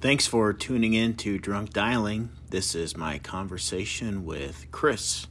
[0.00, 2.30] Thanks for tuning in to Drunk Dialing.
[2.48, 5.26] This is my conversation with Chris.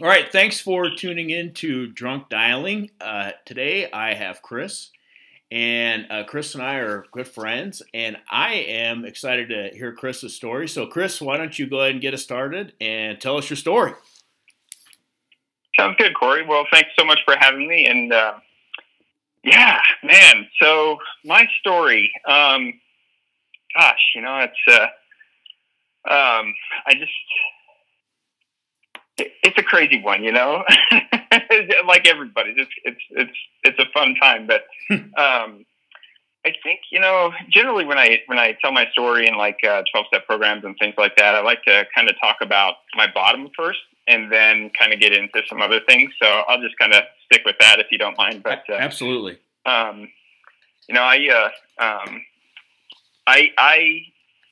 [0.00, 2.90] All right, thanks for tuning in to Drunk Dialing.
[3.00, 4.90] Uh, today I have Chris,
[5.52, 10.34] and uh, Chris and I are good friends, and I am excited to hear Chris's
[10.34, 10.66] story.
[10.66, 13.56] So, Chris, why don't you go ahead and get us started and tell us your
[13.56, 13.92] story?
[15.78, 16.44] Sounds good, Corey.
[16.44, 17.86] Well, thanks so much for having me.
[17.86, 18.32] And uh,
[19.44, 20.48] yeah, man.
[20.60, 22.72] So my story, um,
[23.78, 24.86] gosh, you know, it's uh,
[26.10, 26.54] um,
[26.86, 27.12] I just
[29.18, 30.64] it's a crazy one, you know.
[31.86, 35.64] like everybody, it's it's it's it's a fun time, but um,
[36.46, 40.06] I think you know generally when I when I tell my story in like twelve
[40.06, 43.06] uh, step programs and things like that, I like to kind of talk about my
[43.12, 46.12] bottom first, and then kind of get into some other things.
[46.20, 48.42] So I'll just kind of stick with that if you don't mind.
[48.42, 50.08] But uh, absolutely, um,
[50.88, 52.22] you know, I uh, um,
[53.28, 54.00] I I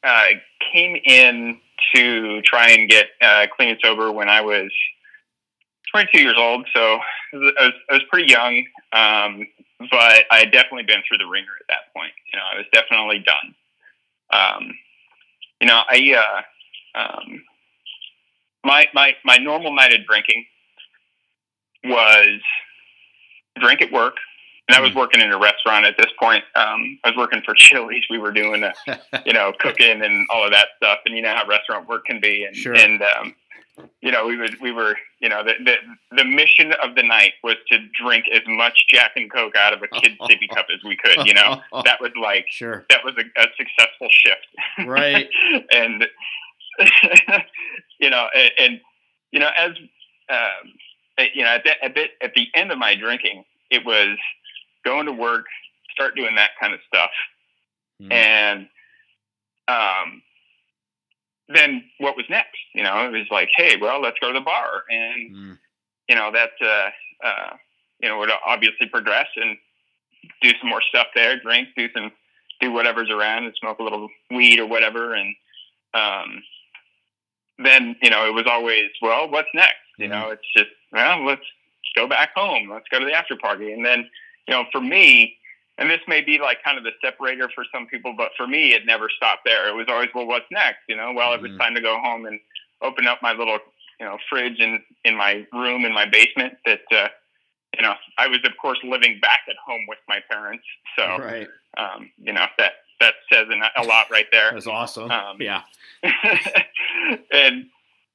[0.04, 0.38] uh,
[0.72, 1.58] came in
[1.94, 4.70] to try and get uh, clean and sober when I was
[5.92, 6.66] 22 years old.
[6.74, 6.98] So
[7.32, 9.46] I was, I was pretty young, um,
[9.90, 12.12] but I had definitely been through the wringer at that point.
[12.32, 13.54] You know, I was definitely done.
[14.30, 14.74] Um,
[15.60, 16.42] you know, I,
[16.94, 17.42] uh, um,
[18.64, 20.44] my, my, my normal night of drinking
[21.84, 22.40] was
[23.58, 24.16] drink at work,
[24.68, 24.98] and I was mm-hmm.
[24.98, 26.42] working in a restaurant at this point.
[26.56, 28.04] Um, I was working for Chili's.
[28.10, 28.72] We were doing, a,
[29.24, 30.98] you know, cooking and all of that stuff.
[31.06, 32.44] And you know how restaurant work can be.
[32.44, 32.74] And, sure.
[32.74, 33.34] and um,
[34.00, 35.76] you know, we would, we were, you know, the, the,
[36.16, 39.82] the mission of the night was to drink as much Jack and Coke out of
[39.82, 41.26] a kid's sippy cup as we could.
[41.26, 44.88] You know, that was like, sure, that was a, a successful shift.
[44.88, 45.28] Right.
[45.70, 46.06] and,
[48.00, 48.80] you know, and, and,
[49.30, 49.72] you know, as,
[50.28, 54.16] um, you know, at the, at the, at the end of my drinking, it was,
[54.86, 55.44] going to work,
[55.90, 57.10] start doing that kind of stuff.
[58.00, 58.12] Mm.
[58.12, 58.68] And
[59.68, 60.22] um,
[61.48, 62.58] then what was next?
[62.74, 64.84] You know, it was like, hey, well, let's go to the bar.
[64.88, 65.58] And, mm.
[66.08, 67.56] you know, that, uh, uh,
[68.00, 69.56] you know, would obviously progress and
[70.42, 72.12] do some more stuff there, drink, do some,
[72.60, 75.14] do whatever's around and smoke a little weed or whatever.
[75.14, 75.34] And,
[75.94, 76.42] um,
[77.58, 79.74] then, you know, it was always, well, what's next?
[79.98, 80.10] You mm.
[80.10, 81.46] know, it's just, well, let's
[81.96, 82.70] go back home.
[82.70, 83.72] Let's go to the after party.
[83.72, 84.08] And then,
[84.46, 85.36] you know, for me,
[85.78, 88.72] and this may be like kind of the separator for some people, but for me,
[88.72, 89.68] it never stopped there.
[89.68, 90.80] It was always, well, what's next?
[90.88, 91.60] You know, well, it was mm-hmm.
[91.60, 92.40] time to go home and
[92.80, 93.58] open up my little,
[94.00, 97.08] you know, fridge in, in my room in my basement that, uh,
[97.76, 100.64] you know, I was of course living back at home with my parents.
[100.96, 101.48] So, right.
[101.76, 103.46] um, you know, that, that says
[103.76, 104.52] a lot right there.
[104.52, 105.10] That's awesome.
[105.10, 105.62] Um, yeah.
[107.32, 107.66] and,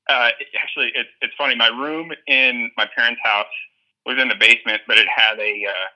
[0.09, 0.30] uh,
[0.62, 1.56] actually it's, it's funny.
[1.56, 3.46] My room in my parents' house
[4.03, 5.88] was in the basement, but it had a, uh,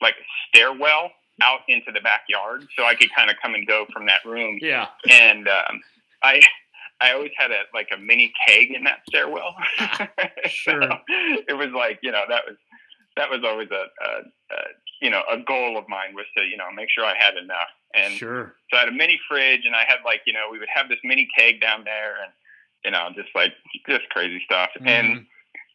[0.00, 1.10] like a stairwell
[1.42, 4.58] out into the backyard, so I could kind of come and go from that room.
[4.60, 4.88] Yeah.
[5.08, 5.80] And um,
[6.22, 6.42] I
[7.00, 9.54] I always had a like a mini keg in that stairwell.
[10.46, 10.82] sure.
[10.82, 10.88] so
[11.48, 12.56] it was like you know that was
[13.16, 14.10] that was always a, a,
[14.54, 14.58] a,
[15.00, 17.68] you know a goal of mine was to you know make sure I had enough.
[17.94, 18.54] And sure.
[18.70, 20.88] so I had a mini fridge, and I had like you know we would have
[20.88, 22.32] this mini keg down there, and
[22.84, 23.52] you know just like
[23.88, 24.70] just crazy stuff.
[24.76, 24.88] Mm-hmm.
[24.88, 25.26] And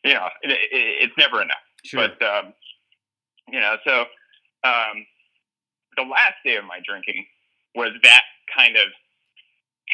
[0.04, 1.58] you know it, it, it's never enough.
[1.84, 2.08] Sure.
[2.08, 2.54] But um,
[3.52, 4.02] you know, so
[4.64, 5.06] um,
[5.98, 7.26] the last day of my drinking
[7.76, 8.24] was that
[8.56, 8.88] kind of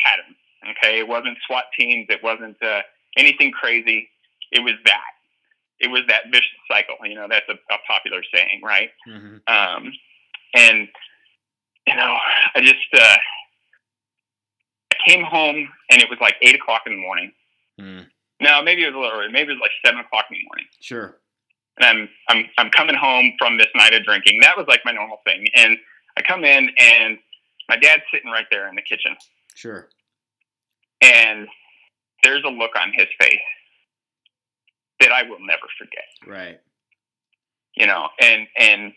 [0.03, 0.35] pattern.
[0.69, 2.81] Okay, it wasn't SWAT teams, it wasn't uh,
[3.17, 4.09] anything crazy.
[4.51, 5.11] It was that.
[5.79, 6.95] It was that vicious cycle.
[7.03, 8.89] You know, that's a, a popular saying, right?
[9.07, 9.37] Mm-hmm.
[9.47, 9.91] Um,
[10.53, 10.87] and
[11.87, 12.15] you know,
[12.55, 13.17] I just uh,
[14.91, 17.31] I came home and it was like eight o'clock in the morning.
[17.79, 18.05] Mm.
[18.39, 19.31] No, maybe it was a little early.
[19.31, 20.65] Maybe it was like seven o'clock in the morning.
[20.79, 21.15] Sure
[21.81, 24.39] and I'm I'm I'm coming home from this night of drinking.
[24.41, 25.47] That was like my normal thing.
[25.55, 25.77] And
[26.17, 27.17] I come in and
[27.69, 29.15] my dad's sitting right there in the kitchen.
[29.55, 29.87] Sure.
[31.01, 31.47] And
[32.23, 33.39] there's a look on his face
[34.99, 36.05] that I will never forget.
[36.27, 36.59] Right.
[37.75, 38.93] You know, and and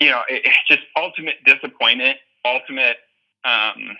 [0.00, 2.96] you know, it, it's just ultimate disappointment, ultimate
[3.44, 3.96] um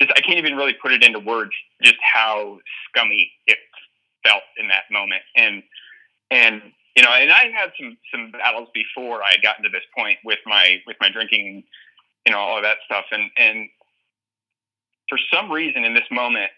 [0.00, 1.52] just I can't even really put it into words
[1.82, 2.58] just how
[2.88, 3.58] scummy it
[4.24, 5.22] felt in that moment.
[5.36, 5.62] And
[6.30, 6.62] and
[6.96, 10.40] you know, and I had some some battles before I got to this point with
[10.46, 11.64] my with my drinking,
[12.26, 13.68] you know, all of that stuff, and and
[15.08, 16.50] for some reason in this moment,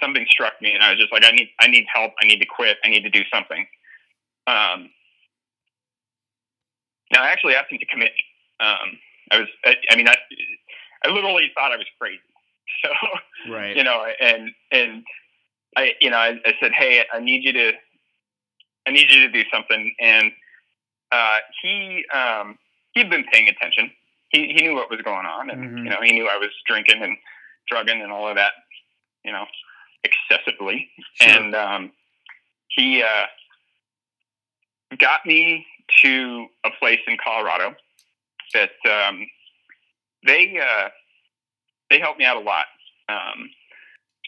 [0.00, 2.40] something struck me, and I was just like, I need I need help, I need
[2.40, 3.66] to quit, I need to do something.
[4.48, 4.90] Um,
[7.12, 8.24] now I actually asked him to commit me.
[8.66, 8.98] Um,
[9.30, 10.14] I was, I, I mean, I,
[11.04, 12.20] I literally thought I was crazy.
[12.84, 15.04] So, right, you know, and and
[15.76, 17.72] I, you know, I, I said, hey, I need you to
[18.86, 19.94] I need you to do something.
[20.00, 20.32] And
[21.12, 22.58] uh, he um,
[22.94, 23.90] he'd been paying attention.
[24.30, 25.78] he, he knew what was going on, and mm-hmm.
[25.78, 27.16] you know, he knew I was drinking and
[27.68, 28.52] drugging and all of that,
[29.24, 29.44] you know,
[30.04, 30.88] excessively.
[31.14, 31.30] Sure.
[31.30, 31.92] And um,
[32.68, 33.26] he uh,
[34.98, 35.66] got me
[36.02, 37.74] to a place in Colorado
[38.54, 39.26] that um,
[40.26, 40.88] they uh,
[41.90, 42.66] they helped me out a lot.
[43.08, 43.50] Um,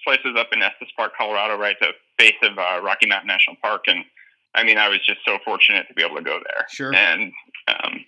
[0.05, 3.27] place is up in Estes Park, Colorado, right at the base of uh, Rocky Mountain
[3.27, 4.05] National Park, and
[4.55, 6.67] I mean, I was just so fortunate to be able to go there.
[6.71, 6.95] Sure.
[6.95, 7.33] And
[7.69, 8.05] um,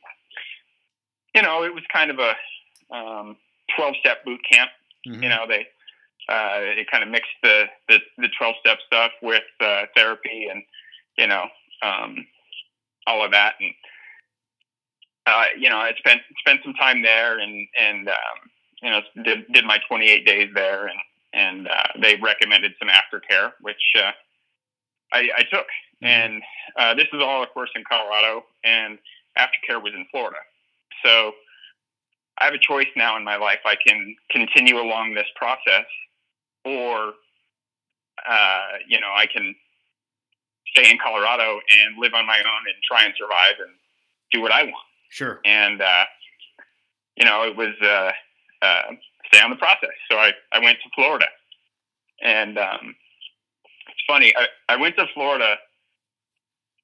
[1.34, 2.34] you know, it was kind of a
[2.94, 3.36] um,
[3.76, 4.70] twelve-step boot camp.
[5.06, 5.22] Mm-hmm.
[5.22, 5.66] You know, they
[6.28, 10.62] uh, it kind of mixed the the, the twelve-step stuff with uh, therapy and
[11.18, 11.44] you know
[11.82, 12.26] um,
[13.06, 13.72] all of that, and
[15.26, 18.50] uh, you know, I spent spent some time there, and and um,
[18.82, 20.98] you know, did did my twenty-eight days there, and
[21.32, 24.10] and uh, they recommended some aftercare, which uh,
[25.12, 25.66] I, I took.
[26.02, 26.06] Mm-hmm.
[26.06, 26.42] And
[26.76, 28.98] uh, this is all, of course, in Colorado, and
[29.38, 30.38] aftercare was in Florida.
[31.04, 31.32] So
[32.38, 33.60] I have a choice now in my life.
[33.64, 35.86] I can continue along this process,
[36.64, 37.14] or
[38.28, 39.54] uh, you know, I can
[40.68, 43.74] stay in Colorado and live on my own and try and survive and
[44.32, 44.86] do what I want.
[45.10, 45.40] Sure.
[45.44, 46.04] And uh,
[47.16, 48.12] you know, it was uh,
[48.62, 48.82] uh,
[49.26, 49.90] stay on the process.
[50.10, 51.26] So I, I went to Florida.
[52.22, 52.94] And um,
[53.88, 55.56] it's funny, I, I went to Florida.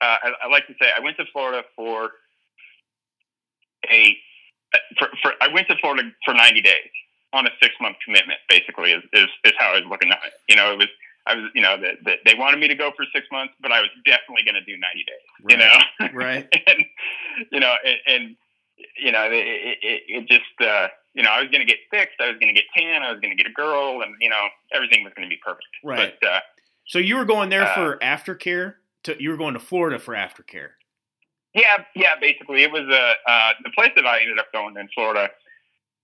[0.01, 2.11] Uh, I, I, like to say I went to Florida for
[3.91, 4.17] a
[4.99, 6.91] for, for I went to Florida for 90 days
[7.33, 8.39] on a six month commitment.
[8.49, 10.33] Basically, is, is, is how I was looking at it.
[10.49, 10.89] You know, it was
[11.27, 13.73] I was you know that the, they wanted me to go for six months, but
[13.73, 15.27] I was definitely going to do 90 days.
[15.43, 15.53] Right.
[15.53, 16.49] You know, right?
[16.67, 16.85] and
[17.51, 18.37] you know, and, and
[18.99, 22.21] you know, it, it, it just uh, you know, I was going to get fixed.
[22.21, 23.03] I was going to get tan.
[23.03, 25.41] I was going to get a girl, and you know, everything was going to be
[25.45, 25.69] perfect.
[25.83, 26.15] Right.
[26.21, 26.41] But, uh,
[26.87, 28.75] so you were going there uh, for aftercare.
[29.07, 30.71] To you were going to Florida for aftercare.
[31.55, 32.15] Yeah, yeah.
[32.21, 35.29] Basically, it was a uh, the place that I ended up going in Florida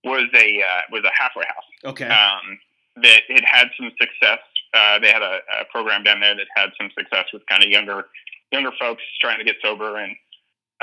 [0.03, 1.91] was a uh, was a halfway house.
[1.91, 2.07] Okay.
[2.07, 2.59] Um,
[2.97, 4.39] that it had some success.
[4.73, 7.69] Uh, they had a, a program down there that had some success with kind of
[7.69, 8.05] younger
[8.51, 10.15] younger folks trying to get sober and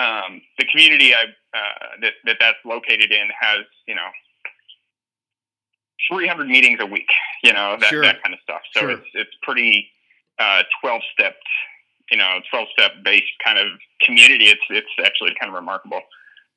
[0.00, 1.24] um, the community I,
[1.56, 4.08] uh, that, that that's located in has, you know,
[6.10, 7.08] 300 meetings a week,
[7.42, 8.02] you know, that, sure.
[8.02, 8.62] that kind of stuff.
[8.72, 8.90] So sure.
[8.90, 9.88] it's, it's pretty,
[10.38, 11.44] uh, 12 stepped,
[12.10, 13.68] you know, 12 step based kind of
[14.02, 14.46] community.
[14.46, 16.00] It's, it's actually kind of remarkable.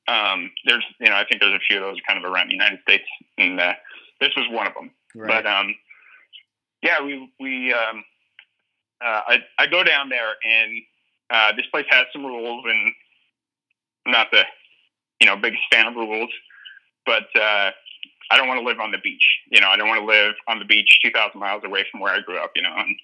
[0.08, 2.54] Um, there's, you know, I think there's a few of those kind of around the
[2.54, 3.06] United States
[3.38, 3.74] and, uh,
[4.20, 5.44] this was one of them, right.
[5.44, 5.76] but, um,
[6.82, 8.04] yeah, we, we, um,
[9.04, 10.72] uh, I, I go down there and,
[11.30, 12.94] uh, this place has some rules and
[14.06, 14.44] I'm not the
[15.20, 16.30] you know biggest fan of rules,
[17.06, 17.72] but uh,
[18.32, 19.24] I don't want to live on the beach.
[19.52, 22.14] You know, I don't want to live on the beach 2,000 miles away from where
[22.14, 22.52] I grew up.
[22.56, 22.96] You know, and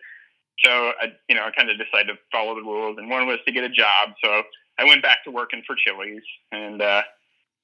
[0.64, 3.40] so I you know I kind of decided to follow the rules, and one was
[3.46, 4.10] to get a job.
[4.24, 4.44] So
[4.78, 7.04] I went back to working for Chili's, and uh,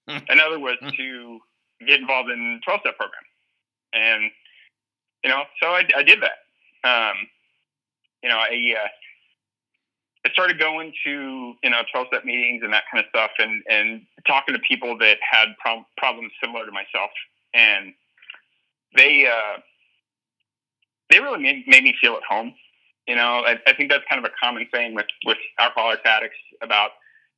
[0.10, 0.18] hmm.
[0.30, 0.90] another was hmm.
[0.90, 1.40] to
[1.88, 3.24] get involved in 12 step program,
[3.94, 4.32] and
[5.24, 6.88] you know, so I, I did that.
[6.88, 7.16] Um,
[8.24, 8.88] you know, I uh,
[10.26, 13.64] I started going to you know 12 step meetings and that kind of stuff, and
[13.70, 17.12] and talking to people that had pro- problems similar to myself,
[17.54, 17.94] and
[18.96, 19.60] they uh,
[21.12, 22.54] they really made, made me feel at home.
[23.08, 26.38] You know, I, I think that's kind of a common thing with with alcoholics addicts
[26.62, 26.92] about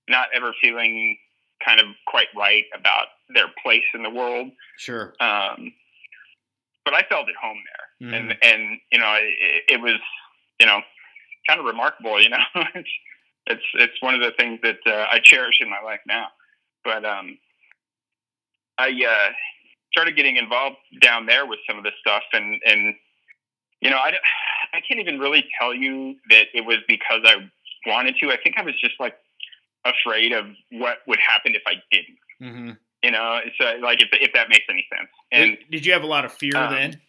[0.08, 1.18] not ever feeling
[1.64, 4.50] kind of quite right about their place in the world.
[4.78, 5.14] Sure.
[5.20, 5.74] Um,
[6.86, 7.58] but I felt at home
[8.00, 8.16] there, mm.
[8.16, 10.00] and and you know it, it was
[10.60, 10.80] you know
[11.48, 12.22] kind of remarkable.
[12.22, 12.44] You know,
[12.76, 12.90] it's
[13.48, 16.28] it's it's one of the things that uh, I cherish in my life now.
[16.86, 17.38] But um,
[18.78, 19.34] I uh,
[19.92, 22.96] started getting involved down there with some of this stuff, and and
[23.82, 24.14] you know, I
[24.74, 27.50] I can't even really tell you that it was because I
[27.86, 28.32] wanted to.
[28.32, 29.16] I think I was just like
[29.86, 32.18] afraid of what would happen if I didn't.
[32.42, 32.72] Mm-hmm.
[33.04, 35.10] You know, it's uh, like if if that makes any sense.
[35.32, 37.02] And did, did you have a lot of fear um, then?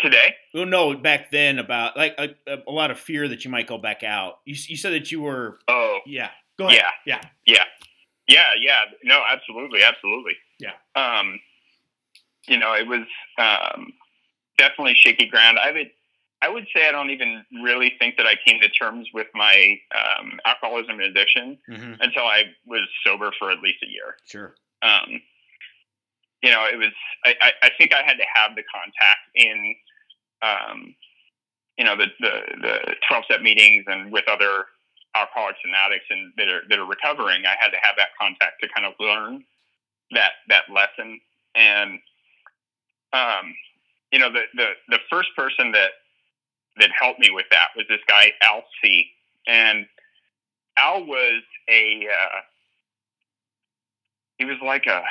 [0.00, 0.34] today?
[0.52, 2.30] Well, no, back then about like a,
[2.66, 4.38] a, lot of fear that you might go back out.
[4.44, 5.58] You, you said that you were.
[5.68, 6.30] Oh, yeah.
[6.58, 6.82] Go ahead.
[7.06, 7.64] Yeah, yeah, yeah,
[8.28, 8.80] yeah, yeah.
[9.02, 10.34] No, absolutely, absolutely.
[10.58, 10.72] Yeah.
[10.94, 11.40] Um,
[12.46, 13.06] you know, it was
[13.38, 13.92] um,
[14.58, 15.58] definitely shaky ground.
[15.58, 15.90] I would,
[16.42, 19.78] I would say I don't even really think that I came to terms with my
[19.94, 21.94] um, alcoholism and addiction mm-hmm.
[22.00, 24.16] until I was sober for at least a year.
[24.26, 24.54] Sure.
[24.82, 25.20] Um,
[26.42, 26.92] you know, it was,
[27.24, 29.74] I, I, I think I had to have the contact in,
[30.42, 30.94] um,
[31.78, 34.66] you know, the, the, the 12 step meetings and with other
[35.16, 38.60] alcoholics and addicts and that are, that are recovering, I had to have that contact
[38.62, 39.44] to kind of learn
[40.10, 41.18] that, that lesson.
[41.54, 41.98] And,
[43.14, 43.54] um,
[44.14, 45.90] you know, the, the, the first person that,
[46.78, 49.06] that helped me with that was this guy, Al C.
[49.46, 49.86] And
[50.76, 52.40] Al was a, uh,
[54.38, 55.02] he was like a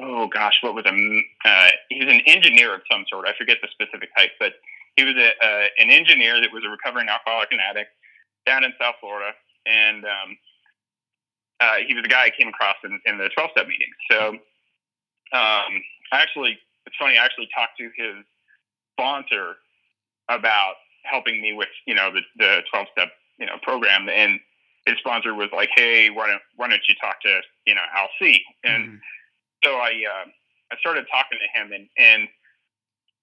[0.00, 3.26] oh gosh, what was a uh, he was an engineer of some sort.
[3.26, 4.54] I forget the specific type, but
[4.96, 7.90] he was a, an engineer that was a recovering alcoholic and addict
[8.46, 9.32] down in South Florida,
[9.66, 10.38] and um,
[11.60, 13.94] uh, he was the guy I came across in, in the 12 step meetings.
[14.10, 14.28] So
[15.32, 15.72] um,
[16.12, 18.24] I actually, it's funny, I actually talked to his
[18.94, 19.56] sponsor
[20.28, 20.74] about
[21.04, 23.08] helping me with, you know, the, the 12 step,
[23.38, 24.08] you know, program.
[24.08, 24.40] And
[24.86, 28.08] his sponsor was like, Hey, why don't, why don't you talk to, you know, Al
[28.18, 28.40] C.
[28.64, 28.96] And mm-hmm.
[29.64, 30.28] so I, uh,
[30.72, 32.28] I started talking to him and, and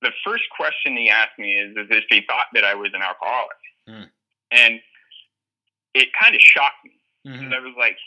[0.02, 3.02] the first question he asked me is, is if he thought that I was an
[3.02, 3.58] alcoholic.
[3.88, 4.10] Mm.
[4.52, 4.80] And
[5.94, 6.92] it kind of shocked me.
[7.28, 7.54] Mm-hmm.
[7.54, 7.98] I was like,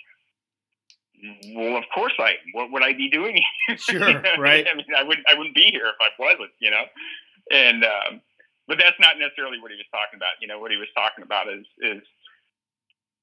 [1.55, 2.35] well, of course I.
[2.53, 3.41] What would I be doing?
[3.79, 4.67] Sure, right.
[4.71, 5.27] I mean, I wouldn't.
[5.31, 6.51] I wouldn't be here if I wasn't.
[6.59, 6.85] You know,
[7.51, 8.21] and um,
[8.67, 10.41] but that's not necessarily what he was talking about.
[10.41, 12.03] You know, what he was talking about is is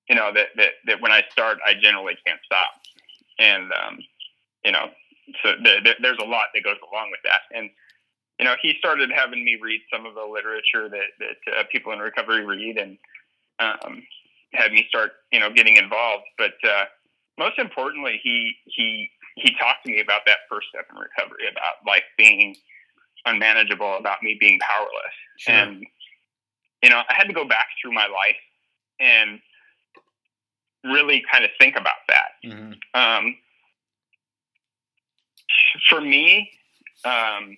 [0.09, 2.71] you know that that that when I start, I generally can't stop,
[3.39, 3.99] and um,
[4.63, 4.89] you know,
[5.43, 7.69] so the, the, there's a lot that goes along with that, and
[8.41, 11.93] you know, he started having me read some of the literature that that uh, people
[11.93, 12.97] in recovery read, and
[13.59, 14.01] um,
[14.53, 16.23] had me start, you know, getting involved.
[16.39, 16.85] But uh,
[17.37, 21.85] most importantly, he he he talked to me about that first step in recovery, about
[21.85, 22.55] life being
[23.25, 25.55] unmanageable, about me being powerless, sure.
[25.55, 25.85] and
[26.81, 28.37] you know, I had to go back through my life
[28.99, 29.39] and
[30.83, 32.31] really kind of think about that.
[32.43, 32.71] Mm-hmm.
[32.99, 33.35] Um,
[35.89, 36.49] for me,
[37.05, 37.57] um,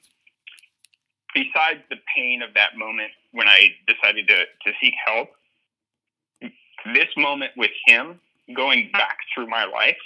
[1.33, 5.29] besides the pain of that moment when I decided to, to seek help,
[6.93, 8.19] this moment with him
[8.55, 9.97] going back through my life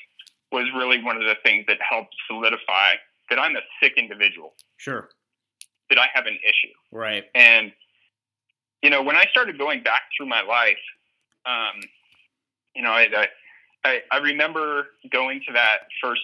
[0.51, 2.93] was really one of the things that helped solidify
[3.29, 4.53] that I'm a sick individual.
[4.77, 5.09] Sure.
[5.89, 6.74] That I have an issue.
[6.91, 7.24] Right.
[7.34, 7.72] And,
[8.84, 10.75] you know, when I started going back through my life,
[11.46, 11.82] um,
[12.75, 13.27] you know, I,
[13.86, 16.22] I, I remember going to that first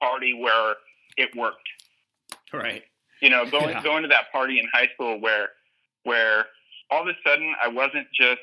[0.00, 0.76] party where
[1.16, 1.68] it worked.
[2.52, 2.82] Right.
[3.20, 3.82] You know, going yeah.
[3.82, 5.50] going to that party in high school where
[6.04, 6.46] where
[6.90, 8.40] all of a sudden I wasn't just,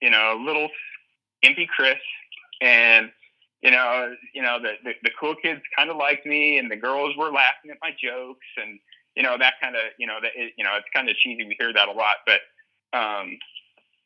[0.00, 0.68] you know, little
[1.44, 1.98] Gimpy Chris,
[2.60, 3.10] and
[3.62, 6.76] you know, you know, the the, the cool kids kind of liked me, and the
[6.76, 8.78] girls were laughing at my jokes, and
[9.16, 11.44] you know that kind of, you know, that it, you know, it's kind of cheesy.
[11.44, 12.40] We hear that a lot, but
[12.96, 13.38] um,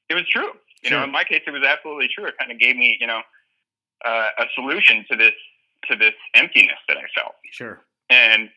[0.09, 0.51] it was true.
[0.83, 0.99] You sure.
[0.99, 2.27] know, in my case, it was absolutely true.
[2.27, 3.21] It kind of gave me, you know,
[4.05, 5.35] uh, a solution to this
[5.91, 7.35] to this emptiness that I felt.
[7.53, 7.81] Sure.
[8.11, 8.49] And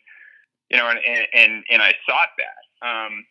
[0.69, 0.99] you know, and
[1.33, 2.87] and and I sought that.
[2.87, 3.25] Um,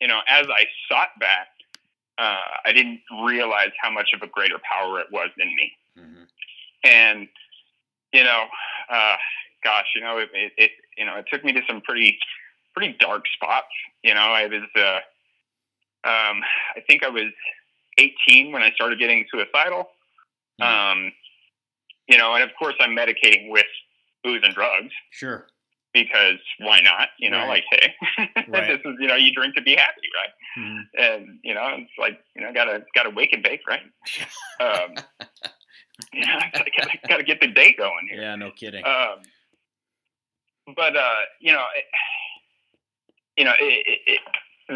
[0.00, 1.46] you know, as I sought that,
[2.18, 5.72] uh, I didn't realize how much of a greater power it was in me.
[5.98, 6.22] Mm-hmm.
[6.84, 7.28] And
[8.12, 8.44] you know,
[8.90, 9.16] uh,
[9.62, 12.18] gosh, you know, it, it, it, you know it took me to some pretty
[12.74, 13.68] pretty dark spots.
[14.02, 16.42] You know, I was uh, um,
[16.76, 17.32] I think I was
[17.98, 19.88] 18 when I started getting suicidal.
[20.60, 20.98] Mm-hmm.
[21.02, 21.12] Um,
[22.08, 23.66] you know, and of course I'm medicating with
[24.24, 24.92] booze and drugs.
[25.10, 25.46] Sure
[25.92, 27.08] because why not?
[27.18, 27.48] You know, right.
[27.48, 27.94] like hey,
[28.48, 28.68] right.
[28.68, 30.64] this is you know you drink to be happy, right?
[30.64, 31.02] Mm-hmm.
[31.02, 33.80] And you know, it's like you know, gotta gotta wake and bake, right?
[34.60, 34.94] um,
[36.12, 38.20] you know, gotta, gotta get the day going here.
[38.20, 38.84] Yeah, no kidding.
[38.84, 39.22] Um,
[40.76, 41.84] but uh, you know, it,
[43.40, 44.20] you know, it, it, it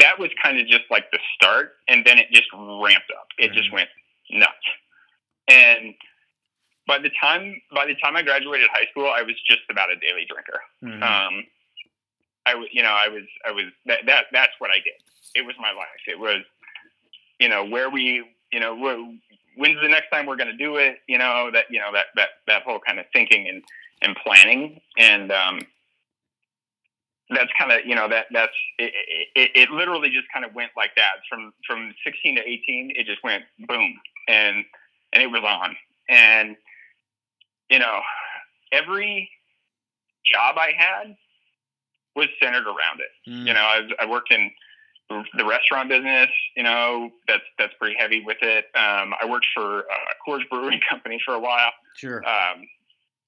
[0.01, 3.29] that was kind of just like the start, and then it just ramped up.
[3.39, 3.59] It mm-hmm.
[3.59, 3.91] just went
[4.31, 4.67] nuts,
[5.49, 5.93] and
[6.87, 9.97] by the time by the time I graduated high school, I was just about a
[9.97, 10.61] daily drinker.
[10.83, 11.03] Mm-hmm.
[11.03, 11.45] Um,
[12.47, 14.97] I you know I was I was that, that that's what I did.
[15.35, 16.01] It was my life.
[16.09, 16.41] It was
[17.39, 18.75] you know where we you know
[19.57, 21.01] when's the next time we're going to do it.
[21.07, 23.63] You know that you know that that that whole kind of thinking and
[24.01, 25.59] and planning and um,
[27.31, 28.93] that's kind of you know that that's it,
[29.35, 33.07] it, it literally just kind of went like that from from 16 to 18 it
[33.07, 33.95] just went boom
[34.29, 34.65] and
[35.13, 35.75] and it was on
[36.09, 36.57] and
[37.71, 38.01] you know,
[38.73, 39.31] every
[40.25, 41.17] job I had
[42.17, 43.31] was centered around it.
[43.31, 43.47] Mm.
[43.47, 44.51] You know, I, I worked in
[45.37, 46.29] the restaurant business.
[46.57, 48.67] You know, that's that's pretty heavy with it.
[48.75, 49.85] Um, I worked for a
[50.27, 51.73] Coors Brewing Company for a while.
[51.97, 52.19] Sure.
[52.19, 52.67] Um,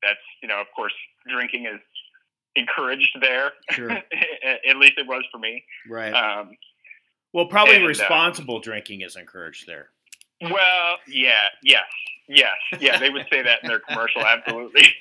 [0.02, 0.94] that's you know, of course,
[1.28, 1.80] drinking is
[2.56, 3.52] encouraged there.
[3.70, 3.90] Sure.
[4.68, 5.64] At least it was for me.
[5.88, 6.12] Right.
[6.12, 6.56] Um,
[7.32, 9.90] well, probably and, uh, responsible uh, drinking is encouraged there.
[10.40, 11.84] Well, yeah, yes,
[12.28, 12.98] yes, yeah.
[12.98, 14.86] They would say that in their commercial, absolutely.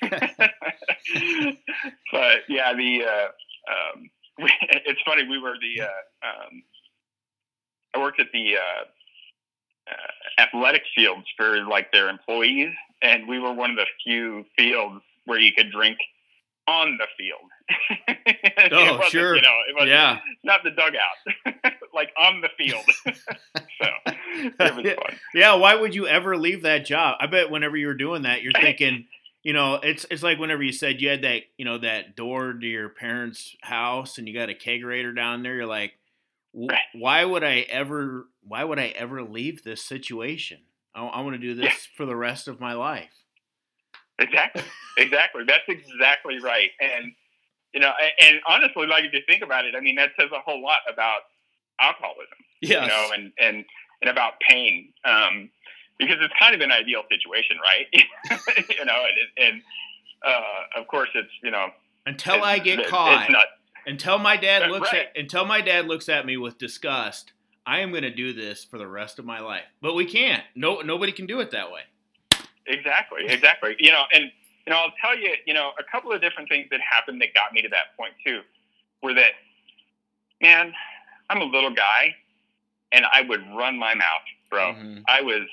[2.12, 3.28] but yeah, the uh,
[3.70, 4.50] um, we,
[4.86, 5.28] it's funny.
[5.28, 6.62] We were the uh, um,
[7.94, 8.84] I worked at the uh,
[9.90, 12.72] uh, athletic fields for like their employees,
[13.02, 15.98] and we were one of the few fields where you could drink
[16.66, 17.50] on the field.
[18.72, 19.36] oh, sure.
[19.36, 20.18] You know, yeah.
[20.44, 22.84] not the dugout, like on the field.
[23.80, 25.18] so it was fun.
[25.34, 25.54] Yeah.
[25.54, 27.16] Why would you ever leave that job?
[27.20, 29.06] I bet whenever you were doing that, you're thinking,
[29.42, 32.52] you know, it's it's like whenever you said you had that, you know, that door
[32.52, 35.92] to your parents' house and you got a kegerator down there, you're like,
[36.94, 40.60] why would I ever why would I ever leave this situation?
[40.94, 41.96] I, I want to do this yeah.
[41.96, 43.25] for the rest of my life.
[44.18, 44.62] Exactly.
[44.96, 45.44] exactly.
[45.46, 46.70] That's exactly right.
[46.80, 47.12] And
[47.74, 50.30] you know, and, and honestly, like if you think about it, I mean, that says
[50.34, 51.20] a whole lot about
[51.80, 52.38] alcoholism.
[52.62, 52.82] Yes.
[52.82, 53.64] You know, and and
[54.02, 54.92] and about pain.
[55.04, 55.50] Um,
[55.98, 57.86] because it's kind of an ideal situation, right?
[58.78, 59.04] you know,
[59.38, 59.62] and, and
[60.26, 61.68] uh, of course it's you know
[62.06, 63.30] until I get caught.
[63.30, 63.46] Not,
[63.86, 65.06] until my dad looks right.
[65.14, 67.32] at until my dad looks at me with disgust,
[67.66, 69.64] I am going to do this for the rest of my life.
[69.80, 70.42] But we can't.
[70.54, 71.82] No, nobody can do it that way.
[72.66, 73.26] Exactly.
[73.26, 73.76] Exactly.
[73.78, 74.30] you know, and
[74.66, 77.34] you know, I'll tell you, you know, a couple of different things that happened that
[77.34, 78.40] got me to that point too,
[79.02, 79.32] were that,
[80.40, 80.72] man,
[81.30, 82.14] I'm a little guy,
[82.90, 84.72] and I would run my mouth, bro.
[84.72, 85.00] Mm-hmm.
[85.06, 85.46] I was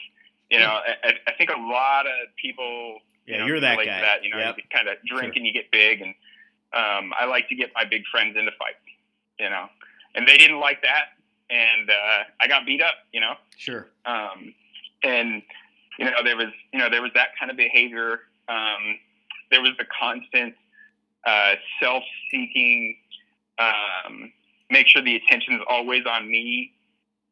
[0.53, 2.99] you know, I, I think a lot of people.
[3.25, 3.85] Yeah, you know, you're that guy.
[3.85, 4.55] That, you know, yep.
[4.57, 5.37] you kind of drink sure.
[5.37, 6.13] and you get big, and
[6.73, 8.77] um, I like to get my big friends into fights.
[9.39, 9.65] You know,
[10.13, 11.05] and they didn't like that,
[11.49, 12.93] and uh, I got beat up.
[13.11, 13.33] You know.
[13.57, 13.87] Sure.
[14.05, 14.53] Um,
[15.03, 15.41] and
[15.99, 18.21] you know, there was you know there was that kind of behavior.
[18.49, 18.99] Um,
[19.51, 20.55] there was the constant
[21.25, 22.97] uh, self-seeking.
[23.59, 24.33] Um,
[24.69, 26.73] make sure the attention is always on me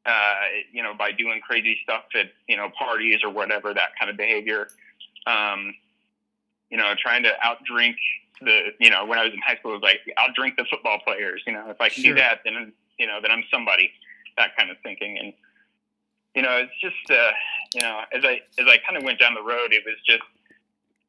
[0.05, 0.33] uh,
[0.71, 4.17] you know, by doing crazy stuff at, you know, parties or whatever, that kind of
[4.17, 4.67] behavior.
[5.27, 5.73] Um,
[6.69, 7.95] you know, trying to outdrink
[8.41, 10.99] the, you know, when I was in high school, it was like outdrink the football
[11.05, 11.43] players.
[11.45, 12.13] You know, if I can sure.
[12.13, 13.91] do that, then, you know, then I'm somebody,
[14.37, 15.19] that kind of thinking.
[15.19, 15.33] And,
[16.35, 17.31] you know, it's just, uh,
[17.73, 20.23] you know, as I, as I kind of went down the road, it was just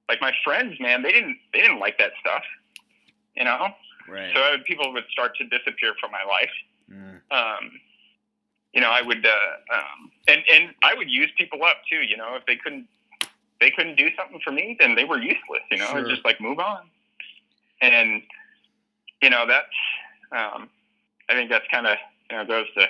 [0.09, 2.42] like my friends, man, they didn't, they didn't like that stuff,
[3.35, 3.69] you know?
[4.09, 4.33] Right.
[4.35, 6.50] So people would start to disappear from my life.
[6.90, 7.21] Mm.
[7.31, 7.71] Um,
[8.73, 12.02] you know, I would, uh, um, and and I would use people up too.
[12.02, 12.87] You know, if they couldn't,
[13.60, 15.63] they couldn't do something for me, then they were useless.
[15.71, 16.08] You know, sure.
[16.08, 16.89] just like move on.
[17.80, 18.23] And
[19.21, 19.67] you know, that's,
[20.32, 20.69] um,
[21.28, 21.97] I think that's kind of
[22.30, 22.87] you know goes to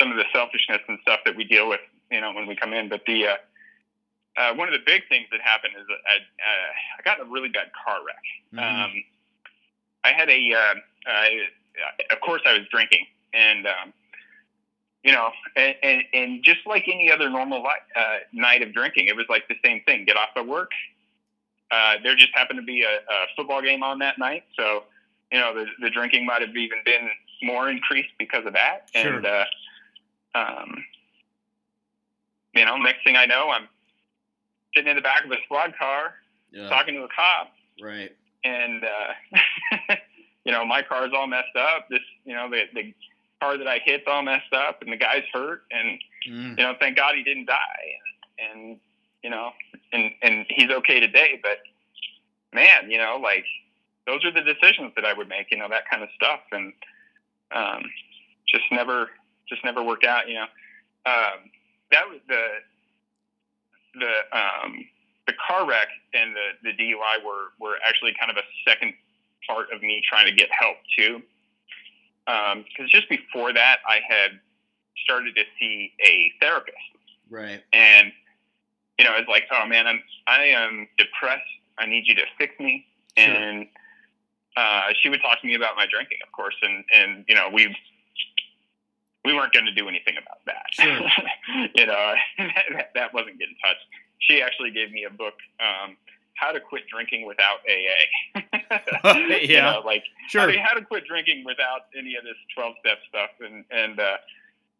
[0.00, 1.80] some of the selfishness and stuff that we deal with.
[2.12, 3.36] You know, when we come in, but the uh,
[4.36, 7.26] uh, one of the big things that happened is that I, uh, I got in
[7.26, 8.24] a really bad car wreck.
[8.54, 8.82] Mm-hmm.
[8.82, 9.04] Um,
[10.04, 10.74] I had a, uh,
[11.06, 11.40] I,
[12.10, 13.92] of course, I was drinking, and um,
[15.04, 19.08] you know, and, and, and just like any other normal life, uh, night of drinking,
[19.08, 20.04] it was like the same thing.
[20.04, 20.70] Get off at work.
[21.70, 24.84] Uh, there just happened to be a, a football game on that night, so
[25.30, 27.08] you know the, the drinking might have even been
[27.42, 28.88] more increased because of that.
[28.94, 29.16] Sure.
[29.16, 29.44] And uh,
[30.34, 30.84] um,
[32.54, 33.68] you know, next thing I know, I'm
[34.74, 36.14] sitting in the back of a squad car
[36.50, 36.68] yeah.
[36.68, 37.52] talking to a cop.
[37.82, 38.14] Right.
[38.44, 39.94] And uh,
[40.44, 41.88] you know, my car's all messed up.
[41.88, 42.94] This, you know, the the
[43.40, 46.58] car that I hit's all messed up, and the guy's hurt, and mm.
[46.58, 47.56] you know, thank God he didn't die,
[48.38, 48.80] and, and
[49.22, 49.50] you know,
[49.92, 51.40] and and he's okay today.
[51.42, 51.58] But
[52.52, 53.44] man, you know, like
[54.06, 56.72] those are the decisions that I would make, you know, that kind of stuff, and
[57.54, 57.82] um,
[58.48, 59.10] just never,
[59.48, 60.46] just never worked out, you know.
[61.06, 61.50] Um,
[61.92, 62.44] that was the
[63.94, 64.84] the um,
[65.26, 68.94] the car wreck and the the DUI were were actually kind of a second
[69.46, 71.22] part of me trying to get help too
[72.26, 74.40] because um, just before that, I had
[75.04, 76.76] started to see a therapist.
[77.30, 77.62] Right.
[77.72, 78.12] And
[78.98, 81.42] you know, it's like, oh man, I'm I am depressed.
[81.78, 82.86] I need you to fix me.
[83.16, 83.26] Sure.
[83.26, 83.66] And
[84.56, 87.48] uh, she would talk to me about my drinking, of course, and and you know
[87.52, 87.74] we
[89.24, 90.66] we weren't going to do anything about that.
[90.72, 91.68] Sure.
[91.74, 93.86] you know, that, that wasn't getting touched.
[94.18, 95.34] She actually gave me a book.
[95.60, 95.96] Um,
[96.34, 98.40] how to quit drinking without AA.
[99.04, 100.42] yeah, you know, like sure.
[100.42, 104.00] I mean, how to quit drinking without any of this twelve step stuff, and and
[104.00, 104.16] uh,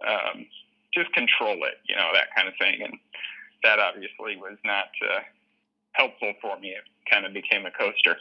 [0.07, 0.47] um,
[0.93, 2.83] just control it, you know, that kind of thing.
[2.83, 2.99] And
[3.63, 5.21] that obviously was not uh,
[5.93, 6.71] helpful for me.
[6.71, 8.17] It kind of became a coaster,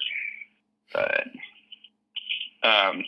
[0.94, 1.28] but
[2.64, 3.04] um,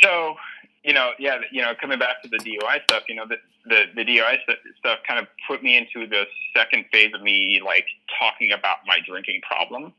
[0.00, 0.36] so
[0.84, 3.84] you know, yeah, you know, coming back to the DUI stuff, you know, the the,
[3.96, 4.36] the DUI
[4.78, 7.86] stuff kind of put me into the second phase of me like
[8.18, 9.94] talking about my drinking problem,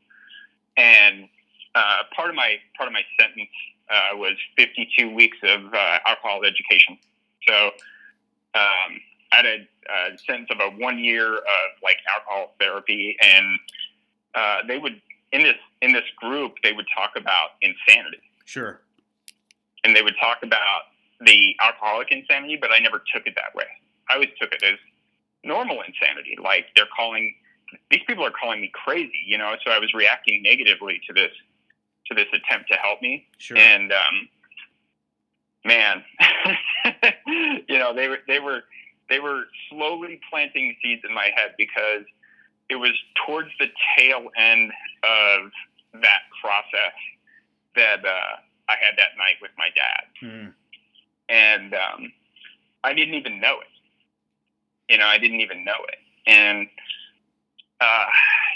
[0.76, 1.28] and
[1.74, 3.50] uh, part of my part of my sentence
[3.90, 6.96] uh, was 52 weeks of uh, alcohol education.
[7.48, 7.66] So
[8.54, 9.00] um,
[9.32, 9.68] I had a,
[10.14, 13.58] a sentence of a one year of like alcohol therapy, and
[14.36, 15.00] uh, they would
[15.32, 18.22] in this in this group they would talk about insanity.
[18.44, 18.80] Sure
[19.86, 20.82] and they would talk about
[21.20, 23.64] the alcoholic insanity, but I never took it that way.
[24.10, 24.78] I always took it as
[25.44, 26.36] normal insanity.
[26.42, 27.34] Like they're calling
[27.90, 29.54] these people are calling me crazy, you know.
[29.64, 31.30] So I was reacting negatively to this
[32.06, 33.26] to this attempt to help me.
[33.38, 33.56] Sure.
[33.56, 34.28] And um,
[35.64, 36.04] man,
[37.68, 38.62] you know, they were they were
[39.08, 42.04] they were slowly planting seeds in my head because
[42.68, 42.92] it was
[43.24, 44.72] towards the tail end
[45.04, 45.50] of
[46.02, 46.94] that process
[47.76, 48.36] that uh,
[48.68, 50.52] I had that night with my dad, mm.
[51.28, 52.12] and um,
[52.82, 54.92] I didn't even know it.
[54.92, 56.68] You know, I didn't even know it, and
[57.80, 58.06] uh,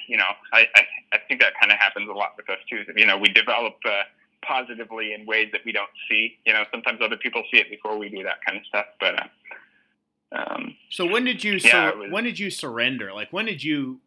[0.09, 2.85] you know, I, I, I think that kind of happens a lot with us too.
[2.97, 4.03] You know, we develop uh,
[4.43, 6.39] positively in ways that we don't see.
[6.47, 8.87] You know, sometimes other people see it before we do that kind of stuff.
[8.99, 9.29] But uh,
[10.33, 13.13] um, so when did you yeah, sur- was, when did you surrender?
[13.13, 14.01] Like when did you?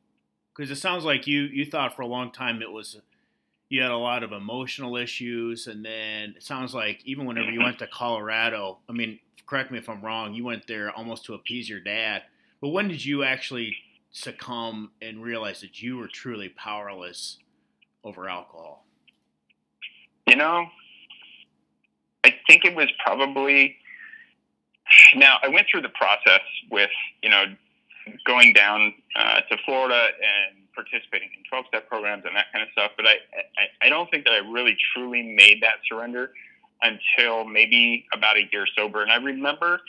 [0.56, 3.00] Because it sounds like you you thought for a long time it was
[3.74, 7.60] you had a lot of emotional issues, and then it sounds like even whenever you
[7.60, 11.34] went to Colorado, I mean, correct me if I'm wrong, you went there almost to
[11.34, 12.22] appease your dad.
[12.62, 13.76] But when did you actually
[14.12, 17.40] succumb and realize that you were truly powerless
[18.04, 18.86] over alcohol?
[20.28, 20.68] You know,
[22.24, 23.78] I think it was probably.
[25.16, 26.92] Now, I went through the process with,
[27.24, 27.46] you know,
[28.24, 32.70] going down uh, to Florida and participating in 12 step programs and that kind of
[32.72, 32.92] stuff.
[32.98, 33.16] But I,
[33.58, 36.32] I, I don't think that I really truly made that surrender
[36.82, 39.02] until maybe about a year sober.
[39.02, 39.82] And I remember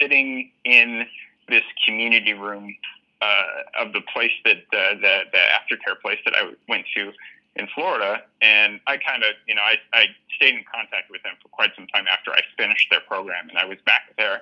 [0.00, 1.06] sitting in
[1.48, 2.74] this community room
[3.20, 7.12] uh, of the place that uh, the the aftercare place that I went to
[7.56, 11.34] in Florida, and I kind of you know I I stayed in contact with them
[11.42, 14.40] for quite some time after I finished their program, and I was back there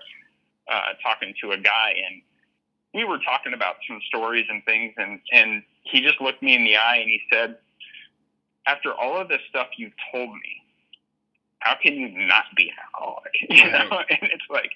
[0.71, 2.23] uh, talking to a guy, and
[2.95, 6.65] we were talking about some stories and things, and and he just looked me in
[6.65, 7.57] the eye and he said,
[8.67, 10.63] after all of this stuff you've told me,
[11.61, 13.33] how can you not be an alcoholic?
[13.49, 13.91] You right.
[13.91, 14.71] know, and it's like,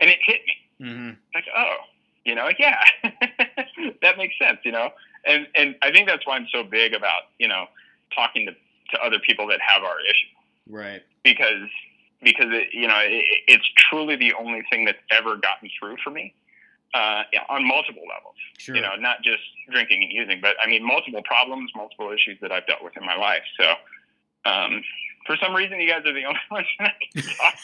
[0.00, 0.86] and it hit me.
[0.86, 1.10] Mm-hmm.
[1.34, 1.76] Like, oh,
[2.24, 2.82] you know, yeah,
[4.02, 4.90] that makes sense, you know,
[5.26, 7.66] and and I think that's why I'm so big about you know
[8.14, 11.02] talking to to other people that have our issue, right?
[11.22, 11.68] Because
[12.22, 16.10] because it, you know it, it's truly the only thing that's ever gotten through for
[16.10, 16.34] me
[16.92, 18.36] uh, on multiple levels.
[18.58, 18.76] Sure.
[18.76, 22.52] You know, not just drinking and using, but I mean multiple problems, multiple issues that
[22.52, 23.42] I've dealt with in my life.
[23.58, 23.74] So.
[24.46, 24.82] Um,
[25.26, 27.54] for some reason, you guys are the only ones I can talk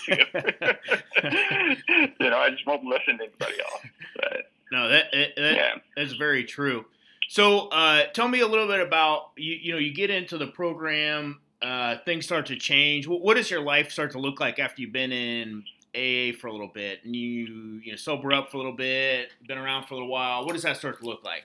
[1.20, 2.14] to.
[2.20, 3.82] you know, I just won't listen to anybody else.
[4.16, 5.74] But, no, that, that yeah.
[5.96, 6.86] that's very true.
[7.28, 9.54] So, uh, tell me a little bit about you.
[9.54, 13.06] You know, you get into the program, uh, things start to change.
[13.06, 16.46] What, what, does your life start to look like after you've been in AA for
[16.46, 19.86] a little bit and you you know sober up for a little bit, been around
[19.86, 20.44] for a little while?
[20.44, 21.44] What does that start to look like?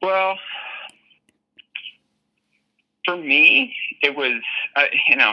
[0.00, 0.36] Well,
[3.04, 4.40] for me, it was,
[4.76, 5.32] uh, you know,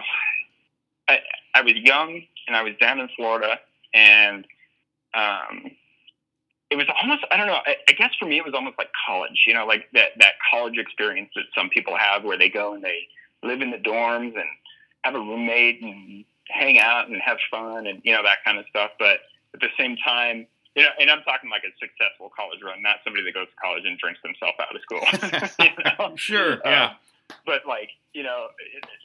[1.10, 1.20] I,
[1.54, 3.60] I was young and I was down in Florida
[3.94, 4.48] and
[5.14, 5.72] um,
[6.72, 8.90] it was almost, I don't know, I, I guess for me, it was almost like
[9.06, 12.74] college, you know, like that, that college experience that some people have where they go
[12.74, 13.08] and they
[13.44, 14.46] live in the dorms and
[15.04, 18.66] have a roommate and hang out and have fun and, you know, that kind of
[18.70, 18.92] stuff.
[19.00, 19.20] But
[19.54, 22.98] at the same time, you know, and I'm talking like a successful college run, not
[23.04, 25.06] somebody that goes to college and drinks themselves out of school.
[25.66, 26.16] you know?
[26.18, 26.60] Sure.
[26.66, 26.86] Yeah.
[26.86, 26.94] Uh,
[27.46, 28.48] but like you know,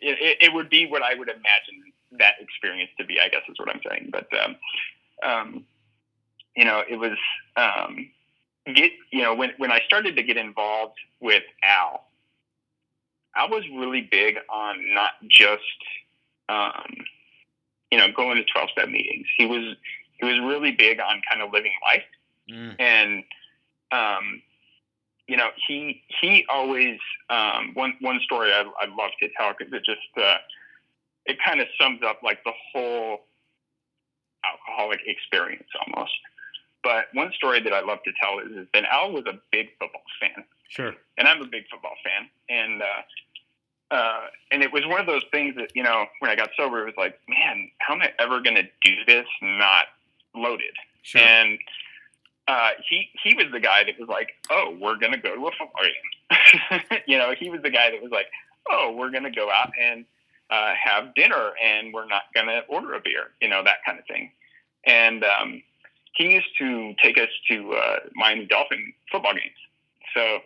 [0.01, 3.19] it, it, it, would be what I would imagine that experience to be.
[3.19, 4.11] I guess is what I'm saying.
[4.13, 4.57] But um,
[5.23, 5.65] um,
[6.55, 7.17] you know, it was
[7.57, 8.11] um,
[8.75, 12.05] get you know when when I started to get involved with Al,
[13.35, 15.63] I was really big on not just
[16.49, 16.95] um,
[17.91, 19.27] you know going to 12 step meetings.
[19.37, 19.77] He was
[20.19, 22.05] he was really big on kind of living life
[22.51, 22.75] mm.
[22.79, 23.25] and
[23.93, 24.43] um,
[25.31, 26.99] you know, he he always
[27.31, 30.39] um, one one story I, I love to tell because it just uh,
[31.25, 33.21] it kind of sums up like the whole
[34.45, 36.13] alcoholic experience almost.
[36.83, 39.69] But one story that I love to tell is, is that Al was a big
[39.79, 40.45] football fan.
[40.69, 40.95] Sure.
[41.19, 43.03] And I'm a big football fan, and uh,
[43.91, 46.83] uh, and it was one of those things that you know when I got sober,
[46.83, 49.87] it was like, man, how am I ever going to do this not
[50.35, 50.75] loaded?
[51.03, 51.21] Sure.
[51.21, 51.59] And
[52.47, 55.51] uh, he he was the guy that was like, "Oh, we're gonna go to a
[55.53, 58.27] football game." you know, he was the guy that was like,
[58.69, 60.05] "Oh, we're gonna go out and
[60.51, 64.07] uh, have dinner, and we're not gonna order a beer." You know, that kind of
[64.07, 64.33] thing.
[64.85, 65.63] And um,
[66.15, 69.55] he used to take us to uh, Miami Dolphin football games.
[70.15, 70.41] So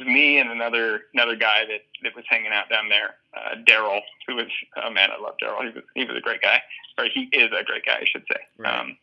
[0.00, 4.00] was me and another another guy that, that was hanging out down there, uh, Daryl,
[4.26, 4.46] who was
[4.82, 5.60] oh man, I love Daryl.
[5.60, 6.60] He was he was a great guy,
[6.98, 8.40] or he is a great guy, I should say.
[8.58, 8.80] Right.
[8.80, 8.96] Um,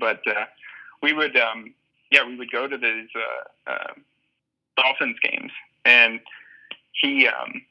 [0.00, 0.44] but uh,
[1.02, 1.74] we would, um,
[2.10, 3.92] yeah, we would go to these uh, uh,
[4.76, 5.52] Dolphins games,
[5.84, 6.20] and
[6.92, 7.62] he, um,